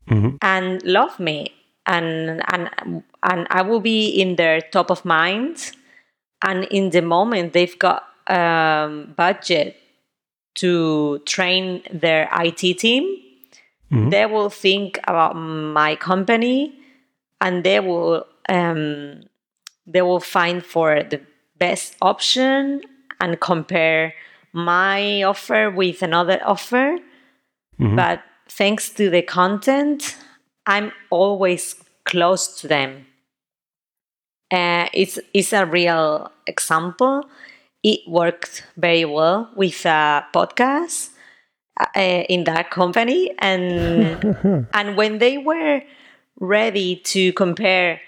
hmm 0.09 0.37
and 0.43 0.83
love 0.85 1.19
me 1.19 1.53
and 1.89 2.43
and 2.53 3.03
and 3.25 3.49
I 3.51 3.63
will 3.63 3.81
be 3.81 4.09
in 4.09 4.37
their 4.37 4.61
top 4.61 4.91
of 4.91 5.05
mind 5.05 5.73
and 6.43 6.65
in 6.71 6.91
the 6.91 7.03
moment 7.03 7.53
they've 7.55 7.79
got 7.79 8.05
um, 8.29 9.15
budget 9.17 9.77
to 10.57 11.19
train 11.27 11.83
their 11.93 12.29
IT 12.33 12.75
team 12.75 13.05
Mhm. 13.91 14.11
they 14.11 14.27
will 14.27 14.51
think 14.51 14.99
about 15.09 15.35
my 15.35 15.97
company 15.97 16.75
and 17.41 17.65
they 17.65 17.81
will 17.81 18.27
um, 18.51 19.23
they 19.87 20.03
will 20.03 20.21
find 20.21 20.65
for 20.65 21.03
the 21.03 21.21
best 21.59 21.97
option 22.03 22.83
and 23.21 23.41
compare 23.41 24.15
my 24.53 25.23
offer 25.23 25.71
with 25.71 26.03
another 26.03 26.39
offer 26.45 26.99
Mhm. 27.81 27.97
but 27.97 28.21
thanks 28.49 28.91
to 28.91 29.09
the 29.11 29.23
content 29.23 30.17
i'm 30.69 30.93
always 31.11 31.75
close 32.05 32.61
to 32.61 32.69
them. 32.69 33.07
Uh, 34.51 34.89
it's, 34.95 35.19
it's 35.35 35.53
a 35.53 35.67
real 35.67 36.31
example. 36.47 37.25
It 37.83 38.01
worked 38.09 38.65
very 38.77 39.05
well 39.05 39.51
with 39.57 39.85
a 39.85 40.25
podcast 40.35 41.11
uh, 41.79 42.01
in 42.29 42.45
that 42.45 42.71
company 42.71 43.33
and 43.39 44.67
and 44.75 44.97
when 44.97 45.19
they 45.19 45.39
were 45.39 45.83
ready 46.41 46.97
to 46.97 47.33
compare 47.35 48.01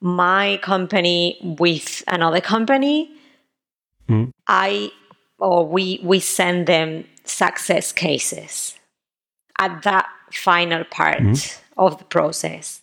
my 0.00 0.58
company 0.62 1.38
with 1.42 2.02
another 2.08 2.40
company 2.40 3.10
Mhm. 4.08 4.30
i 4.48 4.90
or 5.38 5.66
we 5.66 6.00
we 6.02 6.20
send 6.20 6.66
them 6.66 7.04
success 7.24 7.92
cases 7.92 8.74
at 9.58 9.82
that 9.82 10.06
final 10.32 10.84
part 10.84 11.20
of 11.80 11.98
the 11.98 12.04
process. 12.04 12.82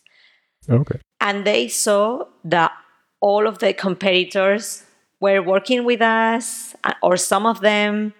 Okay. 0.68 1.00
and 1.20 1.46
they 1.46 1.66
saw 1.68 2.24
that 2.44 2.72
all 3.20 3.46
of 3.46 3.58
the 3.58 3.72
competitors 3.72 4.84
were 5.20 5.42
working 5.42 5.84
with 5.84 6.02
us 6.02 6.74
uh, 6.84 6.92
or 7.02 7.16
some 7.16 7.46
of 7.46 7.60
them 7.60 8.12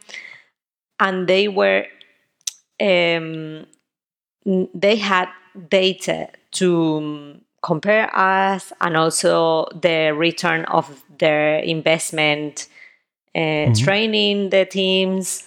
and 0.99 1.29
they 1.29 1.47
were 1.47 1.85
um, 2.81 3.67
they 4.75 4.97
had 4.97 5.29
data 5.69 6.29
to 6.53 6.97
um, 6.97 7.41
compare 7.63 8.09
us 8.17 8.73
and 8.81 8.97
also 8.97 9.67
the 9.83 10.13
return 10.17 10.65
of 10.67 11.05
their 11.19 11.59
investment 11.59 12.69
uh, 13.35 13.75
training 13.75 14.51
the 14.51 14.65
teams 14.65 15.45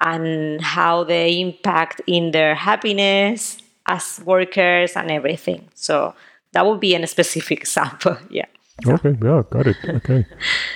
and 0.00 0.60
how 0.60 1.02
they 1.02 1.40
impact 1.40 2.00
in 2.06 2.30
their 2.30 2.54
happiness 2.54 3.60
as 3.88 4.20
workers 4.24 4.96
and 4.96 5.10
everything 5.10 5.68
so 5.74 6.14
that 6.52 6.64
would 6.64 6.80
be 6.80 6.94
a 6.94 7.06
specific 7.06 7.60
example 7.62 8.16
yeah 8.30 8.46
Okay, 8.86 9.16
yeah, 9.22 9.42
got 9.50 9.66
it. 9.66 9.76
Okay. 9.84 10.26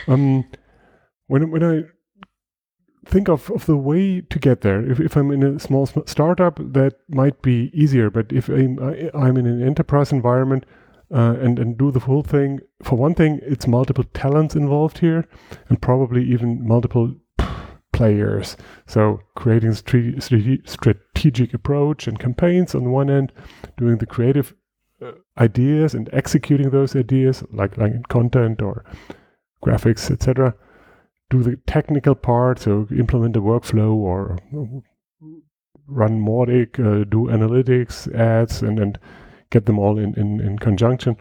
um, 0.08 0.44
when 1.28 1.50
when 1.50 1.62
I 1.62 1.84
think 3.06 3.28
of, 3.28 3.50
of 3.50 3.66
the 3.66 3.76
way 3.76 4.20
to 4.20 4.38
get 4.38 4.62
there, 4.62 4.80
if, 4.90 5.00
if 5.00 5.16
I'm 5.16 5.30
in 5.30 5.42
a 5.42 5.58
small 5.58 5.86
sm- 5.86 6.06
startup, 6.06 6.56
that 6.72 6.94
might 7.08 7.42
be 7.42 7.70
easier. 7.72 8.10
But 8.10 8.32
if 8.32 8.48
I'm, 8.48 8.78
I, 8.80 9.10
I'm 9.14 9.36
in 9.36 9.46
an 9.46 9.62
enterprise 9.62 10.12
environment 10.12 10.66
uh, 11.12 11.36
and 11.40 11.58
and 11.58 11.78
do 11.78 11.90
the 11.90 12.00
full 12.00 12.22
thing, 12.22 12.60
for 12.82 12.96
one 12.96 13.14
thing, 13.14 13.40
it's 13.42 13.66
multiple 13.66 14.04
talents 14.14 14.56
involved 14.56 14.98
here, 14.98 15.28
and 15.68 15.80
probably 15.80 16.24
even 16.24 16.66
multiple 16.66 17.14
players. 18.02 18.56
So 18.86 19.20
creating 19.36 19.74
strategic 19.74 21.54
approach 21.54 22.08
and 22.08 22.18
campaigns 22.18 22.74
on 22.74 22.90
one 22.90 23.08
end, 23.08 23.32
doing 23.78 23.98
the 23.98 24.06
creative 24.06 24.54
uh, 25.00 25.12
ideas 25.38 25.94
and 25.94 26.10
executing 26.12 26.70
those 26.70 26.96
ideas, 26.96 27.44
like 27.52 27.78
like 27.78 28.08
content 28.08 28.60
or 28.60 28.84
graphics, 29.64 30.10
etc. 30.10 30.54
Do 31.30 31.44
the 31.44 31.56
technical 31.66 32.16
part, 32.16 32.58
so 32.58 32.88
implement 32.90 33.34
the 33.34 33.40
workflow 33.40 33.94
or 33.94 34.38
run 35.86 36.20
Mautic, 36.20 36.80
uh, 36.80 37.04
do 37.04 37.28
analytics, 37.38 38.12
ads, 38.14 38.62
and 38.62 38.80
and 38.80 38.98
get 39.50 39.66
them 39.66 39.78
all 39.78 39.98
in, 39.98 40.14
in, 40.14 40.40
in 40.40 40.58
conjunction. 40.58 41.16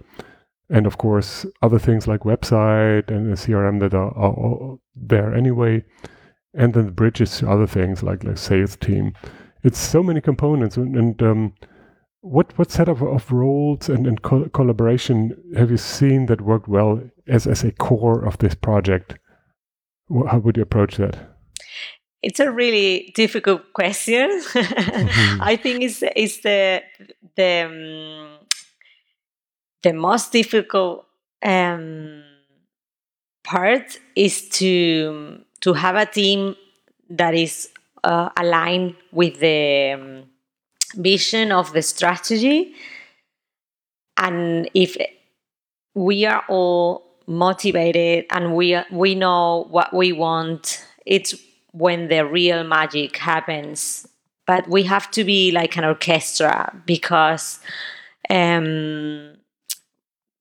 And 0.69 0.87
of 0.87 0.97
course, 0.97 1.45
other 1.61 1.79
things 1.79 2.07
like 2.07 2.21
website 2.21 3.11
and 3.11 3.35
CRM 3.35 3.79
that 3.81 3.93
are, 3.93 4.13
are 4.17 4.77
there 4.95 5.35
anyway. 5.35 5.83
And 6.53 6.73
then 6.73 6.87
the 6.87 6.91
bridges 6.91 7.37
to 7.37 7.49
other 7.49 7.67
things 7.67 8.03
like 8.03 8.23
like 8.23 8.37
sales 8.37 8.75
team. 8.75 9.13
It's 9.63 9.79
so 9.79 10.01
many 10.03 10.21
components, 10.21 10.75
and, 10.75 10.95
and 10.95 11.21
um, 11.23 11.53
what 12.21 12.57
what 12.57 12.71
set 12.71 12.87
of, 12.87 13.01
of 13.01 13.31
roles 13.31 13.89
and, 13.89 14.05
and 14.05 14.21
co- 14.21 14.49
collaboration 14.49 15.35
have 15.55 15.71
you 15.71 15.77
seen 15.77 16.27
that 16.27 16.41
worked 16.41 16.67
well 16.67 17.01
as, 17.27 17.47
as 17.47 17.63
a 17.63 17.71
core 17.71 18.25
of 18.25 18.37
this 18.37 18.55
project? 18.55 19.17
How 20.29 20.39
would 20.39 20.57
you 20.57 20.63
approach 20.63 20.97
that? 20.97 21.17
It's 22.21 22.39
a 22.39 22.51
really 22.51 23.11
difficult 23.15 23.73
question. 23.73 24.29
I 24.55 25.57
think 25.61 25.83
it's 25.83 26.03
it's 26.15 26.41
the 26.41 26.83
the 27.35 27.65
um, 27.65 28.47
the 29.81 29.93
most 29.93 30.31
difficult 30.31 31.05
um, 31.43 32.23
part 33.43 33.97
is 34.15 34.47
to 34.49 35.39
to 35.61 35.73
have 35.73 35.95
a 35.95 36.05
team 36.05 36.55
that 37.09 37.33
is 37.33 37.69
uh, 38.03 38.29
aligned 38.37 38.95
with 39.11 39.39
the 39.39 39.91
um, 39.93 40.23
vision 40.95 41.51
of 41.51 41.73
the 41.73 41.81
strategy. 41.81 42.73
And 44.17 44.69
if 44.73 44.97
we 45.93 46.25
are 46.25 46.43
all 46.47 47.03
motivated 47.27 48.25
and 48.29 48.55
we 48.55 48.77
we 48.91 49.15
know 49.15 49.67
what 49.69 49.93
we 49.93 50.11
want, 50.11 50.85
it's 51.05 51.35
when 51.71 52.07
the 52.07 52.25
real 52.25 52.63
magic 52.63 53.17
happens. 53.17 54.07
But 54.47 54.67
we 54.67 54.83
have 54.83 55.09
to 55.11 55.23
be 55.23 55.51
like 55.51 55.77
an 55.77 55.85
orchestra 55.85 56.81
because, 56.85 57.59
um, 58.29 59.35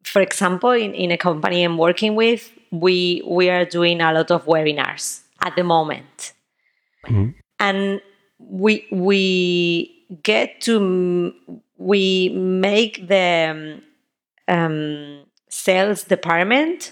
for 0.03 0.21
example, 0.21 0.71
in, 0.71 0.95
in 0.95 1.11
a 1.11 1.19
company 1.19 1.63
I'm 1.63 1.79
working 1.79 2.17
with, 2.17 2.51
we 2.71 3.23
we 3.27 3.51
are 3.51 3.65
doing 3.65 4.01
a 4.01 4.13
lot 4.13 4.31
of 4.31 4.45
webinars 4.47 5.23
at 5.43 5.57
the 5.57 5.65
moment, 5.65 6.33
Mhm. 7.09 7.35
and 7.59 8.01
we 8.39 8.87
we 8.91 10.07
get 10.23 10.61
to 10.63 11.33
we 11.79 12.29
make 12.31 13.09
the 13.09 13.81
um, 14.49 15.25
sales 15.49 16.05
department 16.05 16.91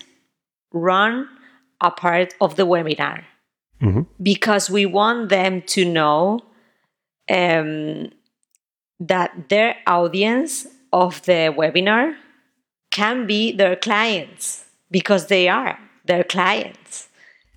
run 0.73 1.29
a 1.81 1.91
part 1.91 2.35
of 2.41 2.57
the 2.57 2.67
webinar 2.67 3.25
Mhm. 3.81 4.07
because 4.23 4.71
we 4.71 4.87
want 4.87 5.29
them 5.29 5.63
to 5.63 5.85
know 5.85 6.41
um, 7.31 8.11
that 9.01 9.49
their 9.49 9.77
audience 9.87 10.67
of 10.93 11.23
the 11.23 11.53
webinar 11.57 12.17
can 12.91 13.27
be 13.27 13.53
their 13.53 13.77
clients 13.77 14.65
because 14.91 15.27
they 15.27 15.49
are 15.49 15.79
their 16.05 16.25
clients. 16.25 17.09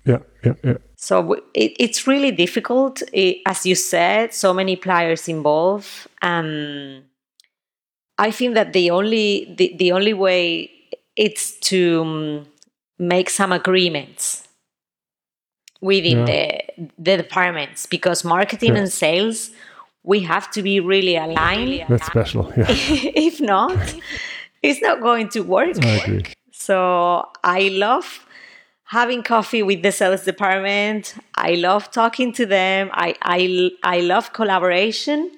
Yeah, 0.04 0.18
yeah, 0.44 0.54
yeah. 0.64 0.78
So 0.96 1.34
it, 1.54 1.72
it's 1.78 2.06
really 2.06 2.30
difficult, 2.32 3.02
eh, 3.14 3.34
as 3.46 3.64
you 3.66 3.74
said. 3.74 4.34
So 4.34 4.52
many 4.52 4.76
players 4.76 5.28
involved. 5.28 5.88
Um, 6.22 7.02
I 8.18 8.30
think 8.30 8.54
that 8.54 8.72
the 8.72 8.90
only 8.90 9.54
the, 9.56 9.74
the 9.78 9.92
only 9.92 10.12
way 10.12 10.70
it's 11.16 11.58
to 11.60 12.02
um, 12.02 12.46
make 12.98 13.30
some 13.30 13.52
agreements 13.52 14.46
within 15.80 16.24
the 16.24 16.60
the 16.98 17.16
departments 17.16 17.86
because 17.86 18.24
marketing 18.24 18.74
Yeah. 18.74 18.80
and 18.82 18.92
sales 18.92 19.50
we 20.04 20.20
have 20.20 20.50
to 20.52 20.62
be 20.62 20.80
really 20.80 21.16
aligned. 21.16 21.84
That's 21.88 22.06
special. 22.06 22.52
Yeah, 22.56 22.66
if 22.68 23.40
not, 23.40 23.94
it's 24.62 24.80
not 24.82 25.00
going 25.00 25.28
to 25.30 25.40
work. 25.42 25.76
I 25.84 25.88
agree. 25.88 26.24
So 26.62 27.28
I 27.42 27.70
love 27.70 28.24
having 28.84 29.22
coffee 29.22 29.62
with 29.62 29.82
the 29.82 29.90
sales 29.90 30.24
department. 30.24 31.14
I 31.34 31.54
love 31.54 31.90
talking 31.90 32.32
to 32.34 32.46
them. 32.46 32.90
I 32.92 33.14
I, 33.22 33.70
I 33.82 34.00
love 34.00 34.32
collaboration 34.32 35.30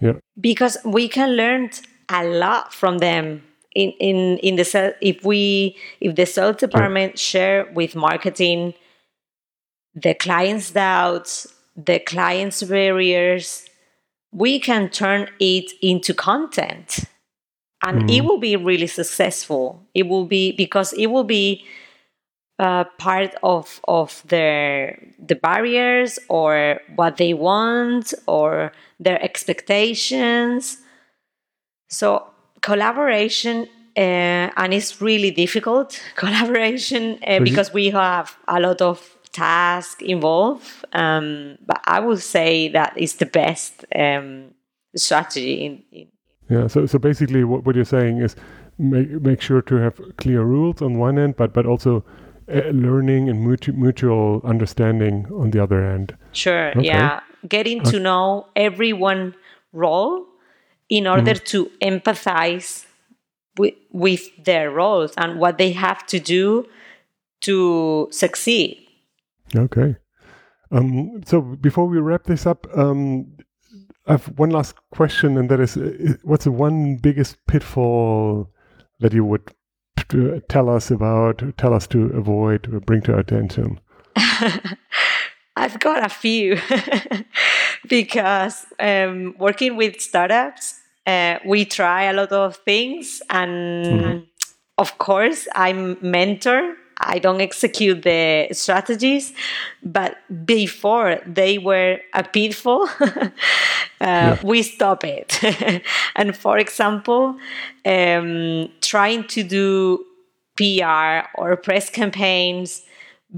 Yeah, 0.00 0.18
because 0.40 0.78
we 0.84 1.08
can 1.08 1.36
learn 1.36 1.70
a 2.08 2.24
lot 2.24 2.72
from 2.72 2.98
them. 2.98 3.42
In 3.74 3.90
in 4.00 4.38
in 4.38 4.56
the 4.56 4.64
sales, 4.64 4.94
if 5.00 5.24
we 5.24 5.76
if 6.00 6.16
the 6.16 6.26
sales 6.26 6.56
department 6.56 7.18
share 7.18 7.70
with 7.74 7.94
marketing 7.94 8.72
the 9.94 10.14
client's 10.14 10.70
doubts, 10.70 11.46
the 11.76 11.98
client's 11.98 12.62
barriers, 12.62 13.66
we 14.32 14.58
can 14.60 14.88
turn 14.88 15.28
it 15.38 15.72
into 15.82 16.14
content 16.14 17.04
and 17.86 18.10
it 18.10 18.24
will 18.24 18.38
be 18.38 18.56
really 18.56 18.88
successful. 18.88 19.80
It 19.94 20.08
will 20.08 20.24
be 20.24 20.52
because 20.52 20.92
it 20.94 21.06
will 21.06 21.24
be 21.24 21.64
uh, 22.58 22.84
part 22.98 23.34
of 23.42 23.80
of 23.86 24.22
their 24.26 24.98
the 25.18 25.36
barriers 25.36 26.18
or 26.28 26.80
what 26.96 27.16
they 27.16 27.32
want 27.32 28.12
or 28.26 28.72
their 28.98 29.22
expectations. 29.22 30.78
So 31.88 32.26
collaboration 32.60 33.68
uh, 33.96 34.50
and 34.56 34.74
it's 34.74 35.00
really 35.00 35.30
difficult 35.30 36.02
collaboration 36.16 37.18
uh, 37.26 37.40
because 37.40 37.72
we 37.72 37.90
have 37.90 38.36
a 38.48 38.58
lot 38.58 38.82
of 38.82 39.16
tasks 39.32 40.02
involved. 40.02 40.66
Um, 40.92 41.58
but 41.66 41.80
i 41.84 42.00
would 42.00 42.22
say 42.22 42.68
that 42.68 42.96
is 42.96 43.16
the 43.16 43.26
best 43.26 43.84
um, 43.94 44.54
strategy 44.96 45.64
in, 45.64 45.82
in 45.92 46.08
yeah. 46.48 46.66
So, 46.66 46.86
so 46.86 46.98
basically, 46.98 47.44
what, 47.44 47.64
what 47.64 47.74
you're 47.76 47.84
saying 47.84 48.18
is 48.18 48.36
make 48.78 49.10
make 49.22 49.40
sure 49.40 49.62
to 49.62 49.76
have 49.76 50.00
clear 50.16 50.42
rules 50.42 50.82
on 50.82 50.98
one 50.98 51.18
end, 51.18 51.36
but 51.36 51.52
but 51.52 51.66
also 51.66 52.04
uh, 52.48 52.68
learning 52.72 53.28
and 53.28 53.46
mutu- 53.46 53.74
mutual 53.74 54.40
understanding 54.44 55.26
on 55.32 55.50
the 55.50 55.62
other 55.62 55.84
end. 55.84 56.16
Sure, 56.32 56.70
Okay. 56.70 56.86
yeah. 56.86 57.20
Getting 57.48 57.80
to 57.84 58.00
know 58.00 58.46
everyone 58.56 59.34
role 59.72 60.26
in 60.88 61.06
order 61.06 61.34
to 61.34 61.70
empathize 61.82 62.86
with, 63.58 63.74
with 63.92 64.30
their 64.44 64.70
roles 64.70 65.12
and 65.16 65.38
what 65.38 65.58
they 65.58 65.72
have 65.72 66.06
to 66.06 66.18
do 66.18 66.66
to 67.42 68.08
succeed. 68.10 68.78
Okay. 69.54 69.96
Um, 70.72 71.20
so 71.24 71.40
before 71.40 71.86
we 71.86 71.98
wrap 71.98 72.24
this 72.24 72.46
up, 72.46 72.66
um, 72.76 73.26
I 74.06 74.12
have 74.12 74.26
one 74.38 74.50
last 74.50 74.76
question, 74.90 75.36
and 75.36 75.48
that 75.50 75.60
is, 75.60 75.76
uh, 75.76 76.14
what's 76.22 76.44
the 76.44 76.52
one 76.52 76.96
biggest 76.96 77.44
pitfall 77.46 78.48
that 79.00 79.12
you 79.12 79.24
would 79.24 79.52
tell 80.48 80.68
us 80.70 80.90
about, 80.90 81.42
tell 81.56 81.74
us 81.74 81.86
to 81.88 82.04
avoid, 82.10 82.72
or 82.72 82.80
bring 82.80 83.02
to 83.02 83.14
our 83.14 83.20
attention? 83.20 83.80
I've 85.56 85.80
got 85.80 86.04
a 86.04 86.08
few 86.08 86.58
because 87.88 88.66
um, 88.78 89.34
working 89.38 89.76
with 89.76 90.00
startups, 90.00 90.78
uh, 91.06 91.38
we 91.44 91.64
try 91.64 92.04
a 92.04 92.12
lot 92.12 92.30
of 92.30 92.56
things, 92.58 93.22
and 93.30 94.26
of 94.78 94.98
course, 94.98 95.48
I'm 95.54 95.96
mentor. 96.00 96.76
I 96.98 97.18
don't 97.18 97.40
execute 97.40 98.02
the 98.02 98.48
strategies, 98.52 99.32
but 99.82 100.16
before 100.44 101.20
they 101.26 101.58
were 101.58 102.00
a 102.14 102.24
pitfall, 102.24 102.88
uh, 104.00 104.36
we 104.42 104.62
stop 104.62 105.04
it. 105.04 105.38
and 106.16 106.36
for 106.36 106.58
example, 106.58 107.36
um, 107.84 108.70
trying 108.80 109.24
to 109.28 109.42
do 109.42 110.04
PR 110.56 111.28
or 111.34 111.56
press 111.56 111.90
campaigns 111.90 112.82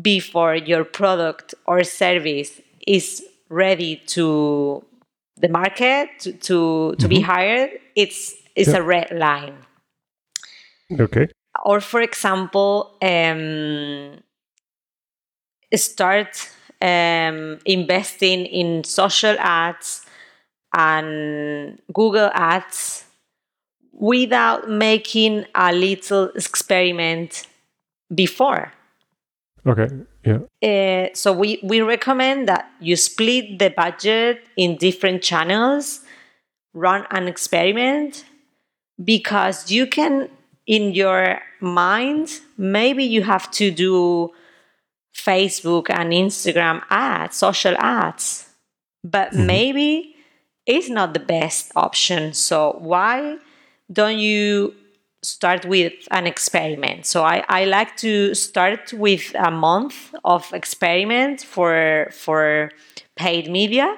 before 0.01 0.55
your 0.55 0.85
product 0.85 1.55
or 1.67 1.83
service 1.83 2.61
is 2.87 3.25
ready 3.49 3.97
to 4.07 4.85
the 5.39 5.49
market 5.49 6.09
to 6.21 6.33
to, 6.33 6.95
to 6.99 7.09
be 7.09 7.21
hired 7.21 7.71
it's 7.97 8.35
it's 8.55 8.73
a 8.73 8.83
red 8.83 9.11
line 9.13 9.57
Okay. 10.91 11.29
Or 11.69 11.81
for 11.81 12.01
example 12.01 12.97
um, 13.03 14.19
start 15.75 16.49
um, 16.81 17.59
investing 17.67 18.47
in 18.47 18.85
social 18.85 19.37
ads 19.39 20.05
and 20.77 21.79
google 21.93 22.31
ads 22.35 23.05
without 23.93 24.69
making 24.71 25.45
a 25.55 25.73
little 25.73 26.31
experiment 26.35 27.47
before 28.15 28.73
Okay. 29.67 29.89
Yeah. 30.25 30.39
uh, 30.63 31.09
so 31.15 31.33
we, 31.33 31.61
we 31.63 31.81
recommend 31.81 32.49
that 32.49 32.71
you 32.81 32.97
split 32.97 33.59
the 33.59 33.71
budget 33.71 34.41
in 34.57 34.77
different 34.77 35.23
channels, 35.23 36.01
run 36.75 37.07
an 37.11 37.29
experiment, 37.29 38.25
because 39.03 39.71
you 39.71 39.87
can, 39.87 40.29
in 40.69 40.95
your 40.95 41.41
mind, 41.61 42.29
maybe 42.59 43.03
you 43.03 43.23
have 43.23 43.51
to 43.53 43.73
do 43.73 44.31
Facebook 45.17 45.89
and 45.89 46.13
Instagram 46.13 46.83
ads, 46.91 47.37
social 47.37 47.75
ads, 47.79 48.51
but 49.03 49.33
maybe 49.35 50.15
it's 50.67 50.91
not 50.91 51.15
the 51.15 51.21
best 51.21 51.73
option. 51.75 52.35
So 52.35 52.77
why 52.79 53.39
don't 53.91 54.19
you 54.19 54.75
start 55.23 55.65
with 55.65 55.95
an 56.11 56.27
experiment. 56.27 57.07
So 57.07 57.25
I, 57.25 57.45
I 57.49 57.65
like 57.65 57.97
to 57.99 58.35
start 58.35 58.93
with 58.93 59.35
a 59.35 59.51
month 59.51 60.15
of 60.25 60.53
experiment 60.53 61.43
for 61.43 62.09
for 62.13 62.71
paid 63.17 63.51
media. 63.51 63.97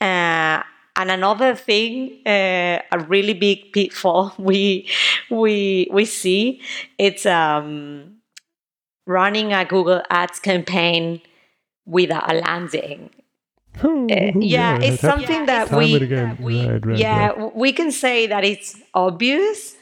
Uh, 0.00 0.62
and 1.00 1.10
another 1.10 1.54
thing, 1.54 2.20
uh, 2.26 2.78
a 2.92 2.98
really 3.08 3.34
big 3.34 3.72
pitfall 3.72 4.34
we 4.38 4.88
we 5.30 5.88
we 5.92 6.04
see, 6.04 6.60
it's 6.98 7.24
um, 7.26 8.16
running 9.06 9.52
a 9.52 9.64
Google 9.64 10.02
Ads 10.10 10.38
campaign 10.40 11.20
without 11.86 12.30
a 12.30 12.34
landing. 12.34 13.10
Uh, 13.82 13.96
yeah, 14.38 14.78
that 14.78 14.84
it's 14.84 15.00
something 15.00 15.46
that 15.46 15.68
time 15.68 15.78
we 15.78 15.94
and 15.94 16.02
again. 16.02 16.36
right, 16.40 16.86
right, 16.86 16.98
yeah, 16.98 17.28
right. 17.28 17.56
we 17.56 17.72
can 17.72 17.90
say 17.90 18.26
that 18.26 18.44
it's 18.44 18.76
obvious, 18.94 19.76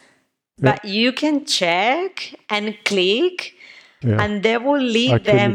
but 0.59 0.85
you 0.85 1.13
can 1.13 1.45
check 1.47 2.35
and 2.51 2.77
click, 2.85 3.55
Yeah. 4.03 4.23
and 4.23 4.43
they 4.43 4.59
will 4.59 4.81
lead 4.99 5.25
them 5.25 5.53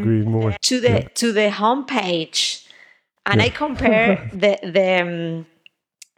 to 0.62 0.80
the 0.82 0.90
Yeah. 0.90 1.08
to 1.22 1.32
the 1.32 1.48
homepage. 1.62 2.68
And 3.26 3.42
I 3.42 3.50
compare 3.50 4.30
the 4.44 4.58
the 4.64 4.88
um, 5.02 5.46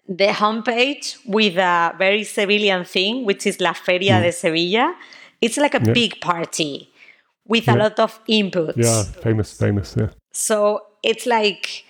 the 0.08 0.28
homepage 0.28 1.18
with 1.26 1.58
a 1.58 1.93
very 1.97 2.22
Sevillian 2.22 2.86
thing, 2.88 3.26
which 3.26 3.45
is 3.47 3.60
La 3.60 3.74
Feria 3.74 4.22
de 4.22 4.32
Sevilla. 4.32 4.95
It's 5.41 5.58
like 5.58 5.74
a 5.76 5.82
Yeah. 5.84 5.93
big 5.93 6.22
party 6.22 6.89
with 7.47 7.68
a 7.68 7.76
lot 7.76 7.99
of 7.99 8.20
inputs. 8.28 8.78
Yeah, 8.78 9.03
famous, 9.24 9.58
famous. 9.58 9.95
Yeah. 9.97 10.10
So 10.32 10.82
it's 11.03 11.26
like 11.26 11.84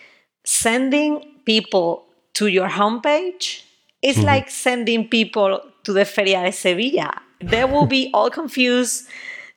sending 0.46 1.24
people 1.46 2.06
to 2.36 2.48
your 2.48 2.70
homepage. 2.70 3.62
It's 4.02 4.18
Mm-hmm. 4.18 4.26
like 4.28 4.50
sending 4.50 5.08
people 5.08 5.60
to 5.84 5.94
the 5.94 6.06
Feria 6.06 6.44
de 6.44 6.52
Sevilla. 6.52 7.22
They 7.42 7.66
will 7.66 7.86
be 7.86 8.10
all 8.14 8.30
confused. 8.42 9.08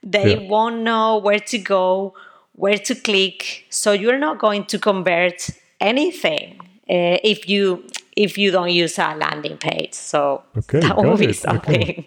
They 0.02 0.32
Yeah. 0.36 0.48
won't 0.48 0.80
know 0.82 1.18
where 1.18 1.40
to 1.52 1.58
go, 1.58 2.14
where 2.52 2.78
to 2.78 2.94
click. 2.94 3.64
So 3.70 3.92
you're 3.92 4.18
not 4.18 4.38
going 4.38 4.64
to 4.66 4.78
convert 4.78 5.50
anything 5.80 6.60
uh, 6.90 7.18
if 7.22 7.48
you 7.48 7.84
if 8.18 8.36
you 8.36 8.50
don't 8.50 8.72
use 8.72 8.98
a 8.98 9.14
landing 9.14 9.56
page. 9.56 9.94
So 9.94 10.42
Okay, 10.56 10.80
that 10.80 10.96
will 10.96 11.16
be 11.16 11.26
it. 11.26 11.46
Okay. 11.46 11.84
something. 11.84 12.04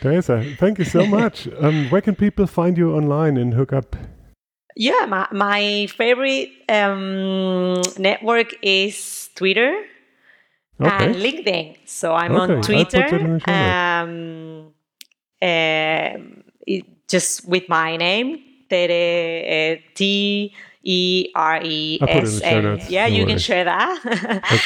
Teresa, 0.00 0.42
thank 0.58 0.78
you 0.78 0.84
so 0.84 1.06
much. 1.06 1.48
um, 1.60 1.90
where 1.90 2.00
can 2.00 2.14
people 2.14 2.46
find 2.46 2.78
you 2.78 2.94
online 2.96 3.36
and 3.36 3.52
hook 3.52 3.72
up? 3.72 3.94
Yeah, 4.76 5.06
my, 5.06 5.26
my 5.32 5.86
favorite 5.88 6.50
um, 6.68 7.82
network 7.98 8.54
is 8.62 9.28
Twitter 9.34 9.84
and 10.78 11.14
LinkedIn. 11.16 11.76
So 11.84 12.14
I'm 12.14 12.32
Okay, 12.32 12.54
on 12.54 12.62
Twitter, 12.62 13.02
that 13.02 13.12
in 13.12 13.32
the 13.34 13.40
show 13.40 13.52
notes. 13.52 13.76
um, 13.82 14.72
um, 15.42 16.44
it, 16.66 17.08
just 17.08 17.48
with 17.48 17.68
my 17.68 17.96
name, 17.96 18.38
Tere, 18.70 19.74
uh, 19.74 19.80
T 19.94 20.54
E 20.88 21.28
R 21.34 21.60
E 21.62 21.98
I'll 22.00 22.08
put 22.08 22.16
it 22.16 22.20
in 22.20 22.24
S 22.24 22.34
the 22.40 22.40
show 22.40 22.56
N. 22.58 22.62
notes, 22.64 22.88
Yeah, 22.90 23.08
no 23.08 23.14
you 23.16 23.26
can 23.26 23.38
share 23.38 23.64
that. 23.64 23.92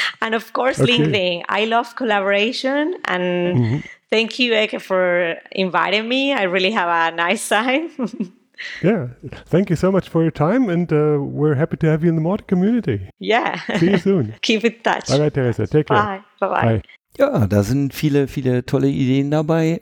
and 0.21 0.33
of 0.35 0.53
course, 0.53 0.79
Okay. 0.79 0.93
LinkedIn. 0.93 1.43
I 1.49 1.65
love 1.65 1.95
collaboration 1.95 2.95
and 3.05 3.57
Mm-hmm. 3.57 3.77
thank 4.09 4.39
you, 4.39 4.53
Ekki, 4.53 4.79
for 4.79 5.35
inviting 5.51 6.07
me. 6.07 6.31
I 6.33 6.43
really 6.43 6.71
have 6.71 6.89
a 6.89 7.15
nice 7.15 7.49
time. 7.49 7.89
Yeah, 8.81 9.07
thank 9.49 9.69
you 9.69 9.75
so 9.75 9.91
much 9.91 10.07
for 10.07 10.21
your 10.21 10.31
time, 10.31 10.69
and 10.69 10.87
uh, 10.93 11.17
we're 11.19 11.55
happy 11.55 11.75
to 11.77 11.87
have 11.87 12.01
you 12.03 12.09
in 12.09 12.15
the 12.15 12.21
mod 12.21 12.47
community. 12.47 12.99
yeah. 13.19 13.59
See 13.79 13.89
you 13.91 13.97
soon. 13.97 14.33
Keep 14.41 14.63
in 14.63 14.75
touch. 14.83 15.09
All 15.11 15.19
right, 15.19 15.33
Teresa, 15.33 15.67
take 15.67 15.87
care. 15.87 15.97
Bye. 15.97 16.21
Bye-bye. 16.39 16.61
Bye. 16.63 16.81
Ja, 17.19 17.45
da 17.47 17.61
sind 17.63 17.93
viele, 17.93 18.27
viele 18.27 18.63
tolle 18.65 18.87
Ideen 18.87 19.31
dabei. 19.31 19.81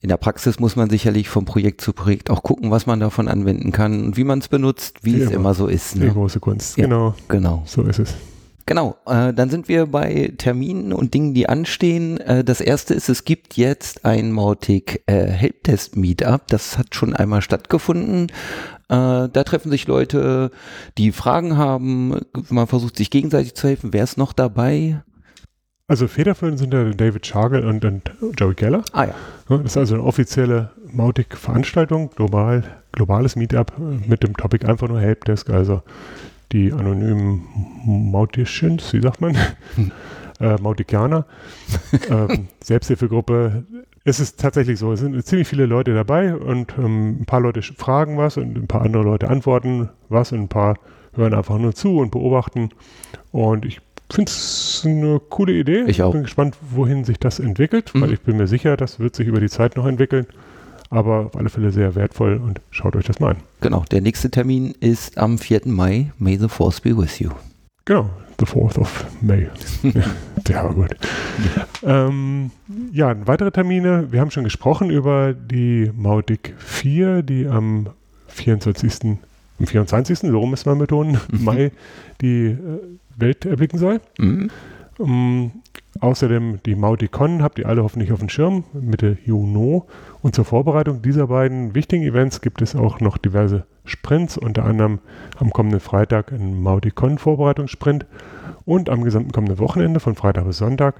In 0.00 0.08
der 0.10 0.16
Praxis 0.16 0.60
muss 0.60 0.76
man 0.76 0.88
sicherlich 0.90 1.28
vom 1.28 1.44
Projekt 1.44 1.80
zu 1.80 1.92
Projekt 1.92 2.30
auch 2.30 2.44
gucken, 2.44 2.70
was 2.70 2.86
man 2.86 3.00
davon 3.00 3.26
anwenden 3.26 3.72
kann 3.72 4.04
und 4.04 4.16
wie 4.16 4.22
man 4.24 4.38
es 4.38 4.46
benutzt, 4.48 4.98
wie 5.02 5.16
Wie 5.16 5.22
es 5.22 5.30
immer. 5.32 5.54
so 5.54 5.66
ist. 5.66 5.96
Die 5.96 6.00
Ne? 6.00 6.12
große 6.12 6.38
Kunst. 6.38 6.76
Ja. 6.78 6.84
Genau, 6.84 7.14
Genau. 7.26 7.62
so 7.66 7.82
ist 7.82 7.98
es. 7.98 8.14
Genau, 8.64 8.96
äh, 9.06 9.32
dann 9.32 9.48
sind 9.50 9.66
wir 9.68 9.86
bei 9.86 10.34
Terminen 10.36 10.92
und 10.92 11.14
Dingen, 11.14 11.32
die 11.34 11.48
anstehen. 11.48 12.18
Äh, 12.18 12.44
das 12.44 12.60
erste 12.60 12.92
ist, 12.94 13.08
es 13.08 13.24
gibt 13.24 13.56
jetzt 13.56 14.04
ein 14.04 14.30
Mautic 14.30 15.02
äh, 15.06 15.24
Helptest 15.24 15.96
Meetup. 15.96 16.46
Das 16.48 16.76
hat 16.78 16.94
schon 16.94 17.16
einmal 17.16 17.40
stattgefunden. 17.42 18.24
Äh, 18.90 18.94
da 19.28 19.28
treffen 19.44 19.70
sich 19.70 19.86
Leute, 19.88 20.50
die 20.98 21.12
Fragen 21.12 21.56
haben. 21.56 22.20
Man 22.50 22.66
versucht 22.66 22.96
sich 22.98 23.10
gegenseitig 23.10 23.54
zu 23.54 23.66
helfen. 23.68 23.92
Wer 23.94 24.04
ist 24.04 24.18
noch 24.18 24.34
dabei? 24.34 25.02
Also 25.90 26.06
federführend 26.06 26.58
sind 26.58 26.74
da 26.74 26.84
David 26.84 27.26
Schagel 27.26 27.64
und, 27.64 27.82
und 27.82 28.12
Joey 28.38 28.54
Keller. 28.54 28.84
Ah 28.92 29.04
ja. 29.04 29.14
Ja, 29.48 29.56
Das 29.56 29.72
ist 29.72 29.76
also 29.78 29.94
eine 29.94 30.04
offizielle 30.04 30.70
Mautic-Veranstaltung, 30.92 32.10
global, 32.14 32.62
globales 32.92 33.36
Meetup 33.36 33.72
äh, 33.78 34.06
mit 34.06 34.22
dem 34.22 34.36
Topic 34.36 34.66
einfach 34.66 34.86
nur 34.88 35.00
Helpdesk, 35.00 35.48
also 35.48 35.82
die 36.52 36.74
anonymen 36.74 37.46
Mauticians, 37.86 38.92
wie 38.92 39.00
sagt 39.00 39.22
man? 39.22 39.34
äh, 40.40 40.56
Mauticianer. 40.60 41.24
ähm, 42.10 42.48
Selbsthilfegruppe. 42.62 43.64
Es 44.04 44.20
ist 44.20 44.38
tatsächlich 44.38 44.78
so, 44.78 44.92
es 44.92 45.00
sind 45.00 45.24
ziemlich 45.24 45.48
viele 45.48 45.64
Leute 45.64 45.94
dabei 45.94 46.34
und 46.36 46.74
ähm, 46.76 47.22
ein 47.22 47.24
paar 47.24 47.40
Leute 47.40 47.62
fragen 47.62 48.18
was 48.18 48.36
und 48.36 48.58
ein 48.58 48.66
paar 48.66 48.82
andere 48.82 49.04
Leute 49.04 49.28
antworten 49.28 49.88
was 50.10 50.32
und 50.32 50.40
ein 50.40 50.48
paar 50.48 50.76
hören 51.14 51.34
einfach 51.34 51.58
nur 51.58 51.74
zu 51.74 51.98
und 51.98 52.10
beobachten. 52.10 52.70
Und 53.32 53.64
ich 53.64 53.80
finde 54.14 54.30
es 54.30 54.82
eine 54.86 55.20
coole 55.28 55.52
Idee. 55.52 55.84
Ich 55.86 56.02
auch. 56.02 56.12
bin 56.12 56.22
gespannt, 56.22 56.56
wohin 56.70 57.04
sich 57.04 57.18
das 57.18 57.38
entwickelt, 57.38 57.92
weil 57.94 58.08
Mhm. 58.08 58.14
ich 58.14 58.20
bin 58.20 58.36
mir 58.36 58.46
sicher, 58.46 58.76
das 58.76 58.98
wird 59.00 59.14
sich 59.14 59.26
über 59.28 59.40
die 59.40 59.48
Zeit 59.48 59.76
noch 59.76 59.86
entwickeln. 59.86 60.26
Aber 60.90 61.26
auf 61.26 61.36
alle 61.36 61.50
Fälle 61.50 61.70
sehr 61.70 61.94
wertvoll 61.94 62.40
und 62.42 62.60
schaut 62.70 62.96
euch 62.96 63.04
das 63.04 63.20
mal 63.20 63.32
an. 63.32 63.36
Genau, 63.60 63.84
der 63.90 64.00
nächste 64.00 64.30
Termin 64.30 64.74
ist 64.80 65.18
am 65.18 65.36
4. 65.38 65.62
Mai. 65.66 66.12
May 66.18 66.38
the 66.38 66.48
Force 66.48 66.80
be 66.80 66.96
with 66.96 67.18
you. 67.18 67.28
Genau, 67.84 68.08
the 68.38 68.46
4th 68.46 68.78
of 68.78 69.04
May. 69.20 69.48
ja, 69.82 70.02
der 70.46 70.64
war 70.64 70.72
gut. 70.74 70.96
Ähm, 71.84 72.50
ja, 72.92 73.14
weitere 73.26 73.50
Termine. 73.50 74.10
Wir 74.10 74.20
haben 74.20 74.30
schon 74.30 74.44
gesprochen 74.44 74.90
über 74.90 75.34
die 75.34 75.90
Mautic 75.94 76.54
4, 76.58 77.22
die 77.22 77.46
am 77.46 77.88
24. 78.28 79.18
Am 79.60 79.66
24. 79.66 80.18
so 80.20 80.38
rum 80.38 80.50
müssen 80.50 80.70
wir 80.70 80.76
betonen, 80.76 81.18
Mhm. 81.30 81.44
Mai 81.44 81.72
die 82.20 82.46
äh, 82.46 82.56
Welt 83.18 83.44
erblicken 83.44 83.78
soll. 83.78 84.00
Mhm. 84.18 84.50
Ähm, 85.00 85.50
außerdem 86.00 86.60
die 86.64 86.74
Mauticon 86.74 87.42
habt 87.42 87.58
ihr 87.58 87.68
alle 87.68 87.82
hoffentlich 87.82 88.12
auf 88.12 88.18
dem 88.20 88.28
Schirm, 88.28 88.64
Mitte 88.72 89.18
Juni. 89.24 89.82
Und 90.22 90.34
zur 90.34 90.44
Vorbereitung 90.44 91.02
dieser 91.02 91.28
beiden 91.28 91.74
wichtigen 91.74 92.04
Events 92.04 92.40
gibt 92.40 92.62
es 92.62 92.74
auch 92.74 93.00
noch 93.00 93.18
diverse 93.18 93.64
Sprints, 93.84 94.36
unter 94.36 94.64
anderem 94.64 94.98
am 95.38 95.50
kommenden 95.50 95.80
Freitag 95.80 96.32
ein 96.32 96.60
Mauticon 96.60 97.18
Vorbereitungssprint 97.18 98.06
und 98.64 98.90
am 98.90 99.02
gesamten 99.02 99.32
kommenden 99.32 99.58
Wochenende 99.58 100.00
von 100.00 100.14
Freitag 100.14 100.44
bis 100.44 100.58
Sonntag 100.58 100.96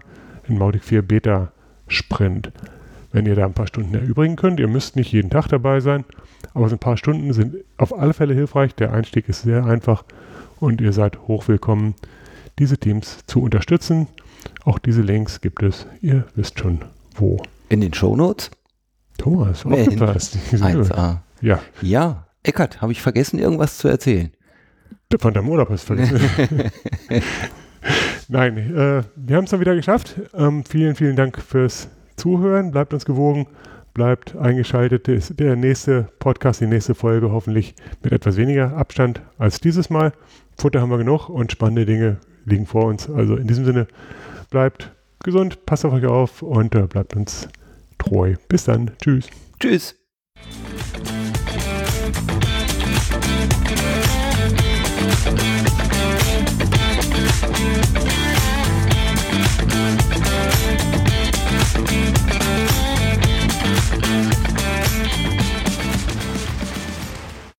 ein 0.48 0.58
Mautic 0.58 0.84
4 0.84 1.02
Beta 1.02 1.52
Sprint. 1.86 2.50
Wenn 3.12 3.26
ihr 3.26 3.34
da 3.34 3.46
ein 3.46 3.54
paar 3.54 3.66
Stunden 3.66 3.94
erübrigen 3.94 4.36
könnt, 4.36 4.60
ihr 4.60 4.68
müsst 4.68 4.96
nicht 4.96 5.12
jeden 5.12 5.30
Tag 5.30 5.48
dabei 5.48 5.80
sein, 5.80 6.04
aber 6.54 6.68
so 6.68 6.76
ein 6.76 6.80
paar 6.80 6.96
Stunden 6.96 7.32
sind 7.32 7.56
auf 7.76 7.98
alle 7.98 8.12
Fälle 8.12 8.34
hilfreich. 8.34 8.74
Der 8.74 8.92
Einstieg 8.92 9.28
ist 9.28 9.42
sehr 9.42 9.64
einfach 9.64 10.04
und 10.60 10.80
ihr 10.80 10.92
seid 10.92 11.18
hochwillkommen, 11.28 11.94
diese 12.58 12.78
Teams 12.78 13.18
zu 13.26 13.42
unterstützen. 13.42 14.08
Auch 14.64 14.78
diese 14.78 15.02
Links 15.02 15.40
gibt 15.40 15.62
es, 15.62 15.86
ihr 16.00 16.24
wisst 16.34 16.58
schon 16.58 16.80
wo. 17.14 17.40
In 17.68 17.80
den 17.80 17.92
Shownotes? 17.94 18.50
Thomas, 19.18 19.66
aufgepasst. 19.66 20.38
1a. 20.52 21.18
Ja, 21.40 21.60
Ja, 21.82 22.26
Eckart, 22.42 22.80
habe 22.80 22.92
ich 22.92 23.02
vergessen, 23.02 23.38
irgendwas 23.38 23.78
zu 23.78 23.88
erzählen? 23.88 24.30
von 25.18 25.32
deinem 25.32 25.48
Urlaub 25.48 25.70
hast 25.70 25.88
du 25.88 25.96
vergessen. 25.96 26.70
Nein, 28.28 28.58
äh, 28.58 29.02
wir 29.16 29.36
haben 29.36 29.44
es 29.44 29.50
dann 29.50 29.60
wieder 29.60 29.74
geschafft. 29.74 30.16
Ähm, 30.34 30.64
vielen, 30.64 30.94
vielen 30.94 31.16
Dank 31.16 31.40
fürs 31.40 31.88
Zuhören. 32.16 32.70
Bleibt 32.72 32.92
uns 32.92 33.06
gewogen, 33.06 33.46
bleibt 33.94 34.36
eingeschaltet. 34.36 35.06
Der 35.38 35.56
nächste 35.56 36.08
Podcast, 36.18 36.60
die 36.60 36.66
nächste 36.66 36.94
Folge 36.94 37.32
hoffentlich 37.32 37.74
mit 38.02 38.12
etwas 38.12 38.36
weniger 38.36 38.76
Abstand 38.76 39.22
als 39.38 39.60
dieses 39.60 39.88
Mal. 39.88 40.12
Futter 40.58 40.80
haben 40.80 40.90
wir 40.90 40.98
genug 40.98 41.28
und 41.28 41.52
spannende 41.52 41.86
Dinge 41.86 42.18
liegen 42.44 42.66
vor 42.66 42.86
uns. 42.86 43.08
Also 43.08 43.36
in 43.36 43.46
diesem 43.46 43.64
Sinne, 43.64 43.86
bleibt 44.50 44.92
gesund, 45.22 45.64
passt 45.66 45.84
auf 45.84 45.92
euch 45.92 46.06
auf 46.06 46.42
und 46.42 46.74
äh, 46.74 46.82
bleibt 46.82 47.16
uns 47.16 47.48
treu. 47.98 48.34
Bis 48.48 48.64
dann. 48.64 48.90
Tschüss. 49.00 49.28
Tschüss. 49.60 49.94